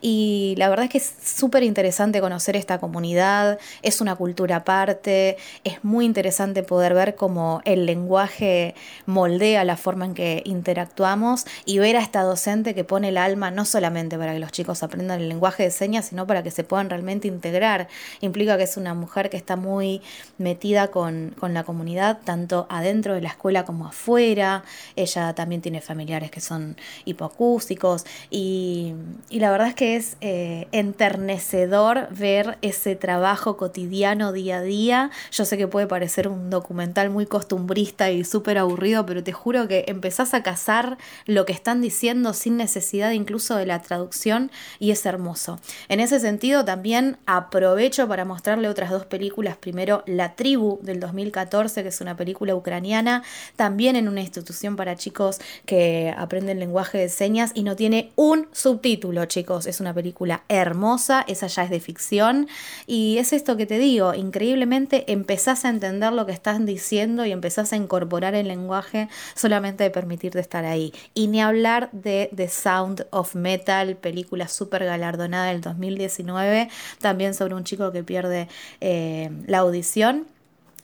Y 0.00 0.54
la 0.56 0.68
verdad 0.68 0.84
es 0.86 0.90
que 0.90 0.98
es 0.98 1.14
súper 1.22 1.62
interesante 1.62 2.20
conocer 2.20 2.56
esta 2.56 2.78
comunidad, 2.78 3.58
es 3.82 4.00
una 4.00 4.16
cultura 4.16 4.56
aparte, 4.56 5.36
es 5.64 5.84
muy 5.84 6.04
interesante 6.04 6.62
poder 6.62 6.94
ver 6.94 7.14
cómo 7.14 7.60
el 7.64 7.86
lenguaje 7.86 8.74
moldea 9.06 9.64
la 9.64 9.76
forma 9.76 10.06
en 10.06 10.14
que 10.14 10.42
interactuamos 10.44 11.44
y 11.64 11.78
ver 11.78 11.96
a 11.96 12.00
esta 12.00 12.22
docente 12.22 12.53
que 12.62 12.84
pone 12.84 13.08
el 13.08 13.18
alma 13.18 13.50
no 13.50 13.64
solamente 13.64 14.16
para 14.16 14.32
que 14.32 14.38
los 14.38 14.52
chicos 14.52 14.82
aprendan 14.82 15.20
el 15.20 15.28
lenguaje 15.28 15.64
de 15.64 15.70
señas, 15.70 16.06
sino 16.06 16.26
para 16.26 16.42
que 16.42 16.50
se 16.50 16.62
puedan 16.62 16.88
realmente 16.88 17.26
integrar. 17.26 17.88
Implica 18.20 18.56
que 18.56 18.62
es 18.62 18.76
una 18.76 18.94
mujer 18.94 19.30
que 19.30 19.36
está 19.36 19.56
muy 19.56 20.00
metida 20.38 20.88
con, 20.88 21.34
con 21.38 21.52
la 21.54 21.64
comunidad, 21.64 22.20
tanto 22.24 22.66
adentro 22.70 23.14
de 23.14 23.22
la 23.22 23.30
escuela 23.30 23.64
como 23.64 23.86
afuera. 23.88 24.62
Ella 24.94 25.34
también 25.34 25.60
tiene 25.60 25.80
familiares 25.80 26.30
que 26.30 26.40
son 26.40 26.76
hipoacústicos 27.04 28.04
y, 28.30 28.94
y 29.28 29.40
la 29.40 29.50
verdad 29.50 29.68
es 29.68 29.74
que 29.74 29.96
es 29.96 30.16
eh, 30.20 30.68
enternecedor 30.72 32.08
ver 32.10 32.58
ese 32.62 32.94
trabajo 32.94 33.56
cotidiano 33.56 34.32
día 34.32 34.58
a 34.58 34.62
día. 34.62 35.10
Yo 35.32 35.44
sé 35.44 35.56
que 35.56 35.66
puede 35.66 35.86
parecer 35.86 36.28
un 36.28 36.50
documental 36.50 37.10
muy 37.10 37.26
costumbrista 37.26 38.10
y 38.10 38.24
súper 38.24 38.58
aburrido, 38.58 39.06
pero 39.06 39.24
te 39.24 39.32
juro 39.32 39.66
que 39.66 39.84
empezás 39.88 40.34
a 40.34 40.42
cazar 40.42 40.98
lo 41.26 41.46
que 41.46 41.52
están 41.52 41.80
diciendo 41.80 42.32
sin 42.44 42.58
necesidad 42.58 43.12
incluso 43.12 43.56
de 43.56 43.64
la 43.64 43.80
traducción 43.80 44.50
y 44.78 44.90
es 44.90 45.06
hermoso. 45.06 45.58
En 45.88 45.98
ese 45.98 46.20
sentido 46.20 46.62
también 46.62 47.16
aprovecho 47.24 48.06
para 48.06 48.26
mostrarle 48.26 48.68
otras 48.68 48.90
dos 48.90 49.06
películas. 49.06 49.56
Primero, 49.56 50.02
La 50.06 50.36
Tribu 50.36 50.78
del 50.82 51.00
2014, 51.00 51.82
que 51.82 51.88
es 51.88 52.02
una 52.02 52.18
película 52.18 52.54
ucraniana, 52.54 53.22
también 53.56 53.96
en 53.96 54.08
una 54.08 54.20
institución 54.20 54.76
para 54.76 54.94
chicos 54.94 55.38
que 55.64 56.14
aprenden 56.18 56.58
lenguaje 56.58 56.98
de 56.98 57.08
señas 57.08 57.50
y 57.54 57.62
no 57.62 57.76
tiene 57.76 58.12
un 58.14 58.46
subtítulo, 58.52 59.24
chicos. 59.24 59.66
Es 59.66 59.80
una 59.80 59.94
película 59.94 60.42
hermosa, 60.50 61.24
esa 61.26 61.46
ya 61.46 61.64
es 61.64 61.70
de 61.70 61.80
ficción 61.80 62.46
y 62.86 63.16
es 63.16 63.32
esto 63.32 63.56
que 63.56 63.64
te 63.64 63.78
digo, 63.78 64.12
increíblemente 64.12 65.10
empezás 65.10 65.64
a 65.64 65.70
entender 65.70 66.12
lo 66.12 66.26
que 66.26 66.32
están 66.32 66.66
diciendo 66.66 67.24
y 67.24 67.32
empezás 67.32 67.72
a 67.72 67.76
incorporar 67.76 68.34
el 68.34 68.48
lenguaje 68.48 69.08
solamente 69.34 69.84
de 69.84 69.90
permitirte 69.90 70.40
estar 70.40 70.66
ahí. 70.66 70.92
Y 71.14 71.28
ni 71.28 71.40
hablar 71.40 71.88
de 71.92 72.23
The 72.34 72.48
Sound 72.48 73.06
of 73.10 73.34
Metal, 73.34 73.96
película 73.96 74.48
súper 74.48 74.84
galardonada 74.84 75.46
del 75.46 75.60
2019, 75.60 76.68
también 77.00 77.34
sobre 77.34 77.54
un 77.54 77.64
chico 77.64 77.92
que 77.92 78.02
pierde 78.02 78.48
eh, 78.80 79.30
la 79.46 79.58
audición 79.58 80.26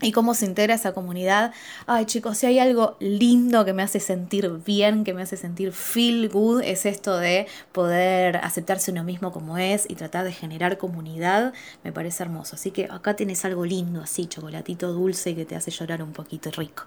y 0.03 0.13
cómo 0.13 0.35
se 0.35 0.47
integra 0.47 0.75
esa 0.75 0.93
comunidad. 0.93 1.53
Ay 1.87 2.07
chicos, 2.07 2.39
si 2.39 2.47
hay 2.47 2.59
algo 2.59 2.97
lindo 3.01 3.65
que 3.65 3.73
me 3.73 3.83
hace 3.83 4.01
sentir 4.01 4.51
bien, 4.65 5.05
que 5.05 5.15
me 5.15 5.23
hace 5.23 5.37
sentir 5.37 5.73
feel 5.73 6.29
good, 6.29 6.63
es 6.63 6.87
esto 6.87 7.17
de 7.19 7.47
poder 7.73 8.39
aceptarse 8.39 8.91
uno 8.91 9.05
mismo 9.05 9.33
como 9.33 9.59
es 9.59 9.87
y 9.89 9.95
tratar 9.95 10.25
de 10.25 10.33
generar 10.33 10.79
comunidad, 10.79 11.53
me 11.85 11.93
parece 11.93 12.23
hermoso. 12.23 12.57
Así 12.57 12.71
que 12.71 12.89
acá 12.91 13.15
tienes 13.15 13.45
algo 13.45 13.65
lindo, 13.65 14.01
así, 14.03 14.27
chocolatito 14.27 14.93
dulce 14.93 15.35
que 15.35 15.45
te 15.45 15.57
hace 15.57 15.71
llorar 15.71 16.03
un 16.03 16.13
poquito 16.13 16.51
rico. 16.51 16.85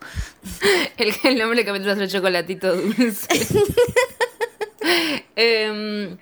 el, 0.98 1.14
el 1.24 1.38
nombre 1.38 1.64
que 1.64 1.72
me 1.72 1.80
trae 1.80 2.02
el 2.02 2.10
chocolatito 2.10 2.76
dulce. 2.76 3.28
Em, 5.36 6.18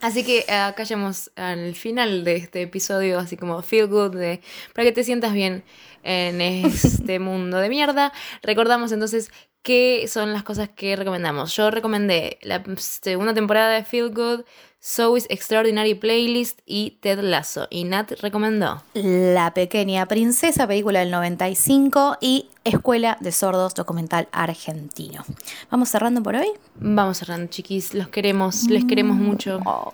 así 0.00 0.24
que 0.24 0.50
acá 0.52 0.84
llegamos 0.84 1.30
al 1.36 1.74
final 1.74 2.24
de 2.24 2.36
este 2.36 2.62
episodio, 2.62 3.18
así 3.18 3.36
como 3.36 3.62
feel 3.62 3.86
good, 3.86 4.16
de, 4.16 4.40
para 4.74 4.84
que 4.84 4.92
te 4.92 5.04
sientas 5.04 5.32
bien 5.32 5.64
en 6.02 6.40
este 6.40 7.18
mundo 7.18 7.58
de 7.58 7.68
mierda. 7.68 8.12
Recordamos 8.42 8.92
entonces 8.92 9.30
qué 9.62 10.06
son 10.08 10.32
las 10.32 10.42
cosas 10.42 10.68
que 10.68 10.96
recomendamos. 10.96 11.54
Yo 11.56 11.70
recomendé 11.70 12.38
la 12.42 12.62
segunda 12.76 13.34
temporada 13.34 13.74
de 13.74 13.84
Feel 13.84 14.10
Good, 14.10 14.44
Zoe's 14.82 15.26
Extraordinary 15.30 15.94
Playlist 15.94 16.60
y 16.66 16.98
Ted 17.00 17.20
Lasso. 17.20 17.68
Y 17.70 17.84
Nat 17.84 18.12
recomendó 18.20 18.82
La 18.94 19.54
Pequeña 19.54 20.06
Princesa, 20.06 20.66
película 20.66 21.00
del 21.00 21.10
95 21.12 22.18
y 22.20 22.50
Escuela 22.64 23.18
de 23.20 23.32
Sordos, 23.32 23.74
documental 23.74 24.28
argentino. 24.30 25.24
¿Vamos 25.70 25.88
cerrando 25.88 26.22
por 26.22 26.36
hoy? 26.36 26.48
Vamos 26.76 27.18
cerrando, 27.18 27.48
chiquis. 27.48 27.92
Los 27.92 28.08
queremos, 28.08 28.64
les 28.64 28.84
queremos 28.84 29.16
mucho. 29.16 29.60
Oh. 29.64 29.92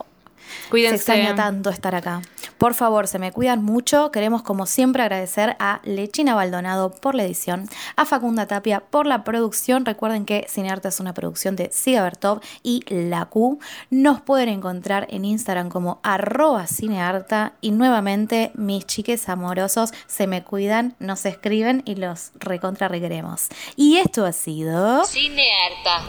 Cuídense. 0.71 0.99
Se 0.99 1.13
extraña 1.13 1.35
tanto 1.35 1.71
estar 1.71 1.95
acá. 1.95 2.23
Por 2.59 2.75
favor, 2.75 3.07
se 3.07 3.19
me 3.19 3.33
cuidan 3.33 3.63
mucho. 3.63 4.11
Queremos, 4.11 4.43
como 4.43 4.67
siempre, 4.67 5.03
agradecer 5.03 5.57
a 5.61 5.81
Lechina 5.85 6.35
Baldonado 6.35 6.91
por 6.91 7.15
la 7.15 7.25
edición, 7.25 7.69
a 7.97 8.05
Facunda 8.05 8.47
Tapia 8.47 8.81
por 8.81 9.07
la 9.07 9.25
producción. 9.25 9.85
Recuerden 9.85 10.25
que 10.25 10.47
Cinearta 10.49 10.89
es 10.89 11.01
una 11.01 11.15
producción 11.15 11.57
de 11.57 11.71
Siga 11.73 12.03
Bertov 12.03 12.41
y 12.63 12.85
La 12.89 13.27
Q. 13.27 13.61
Nos 13.91 14.21
pueden 14.21 14.49
encontrar 14.49 15.07
en 15.11 15.25
Instagram 15.25 15.69
como 15.69 16.01
arroba 16.03 16.67
cinearta. 16.67 17.53
Y 17.61 17.71
nuevamente, 17.71 18.51
mis 18.55 18.87
chiques 18.87 19.29
amorosos 19.29 19.93
se 20.07 20.27
me 20.27 20.43
cuidan, 20.43 20.97
nos 20.99 21.25
escriben 21.27 21.83
y 21.85 21.95
los 21.95 22.33
recontra 22.39 22.89
requeremos. 22.89 23.49
Y 23.77 23.99
esto 23.99 24.25
ha 24.25 24.33
sido. 24.33 25.05
Cinearta. 25.05 26.03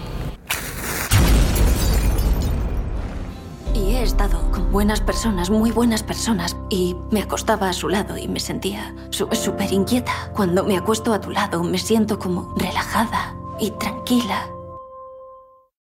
Y 3.79 3.95
he 3.95 4.03
estado 4.03 4.39
con 4.51 4.73
buenas 4.73 4.99
personas, 4.99 5.49
muy 5.49 5.71
buenas 5.71 6.03
personas, 6.03 6.57
y 6.69 6.97
me 7.11 7.21
acostaba 7.21 7.69
a 7.69 7.73
su 7.73 7.87
lado 7.87 8.17
y 8.17 8.27
me 8.27 8.41
sentía 8.41 8.93
súper 9.09 9.71
inquieta. 9.71 10.11
Cuando 10.35 10.65
me 10.65 10.77
acuesto 10.77 11.13
a 11.13 11.21
tu 11.21 11.31
lado 11.31 11.63
me 11.63 11.77
siento 11.77 12.19
como 12.19 12.53
relajada 12.57 13.37
y 13.57 13.71
tranquila 13.71 14.49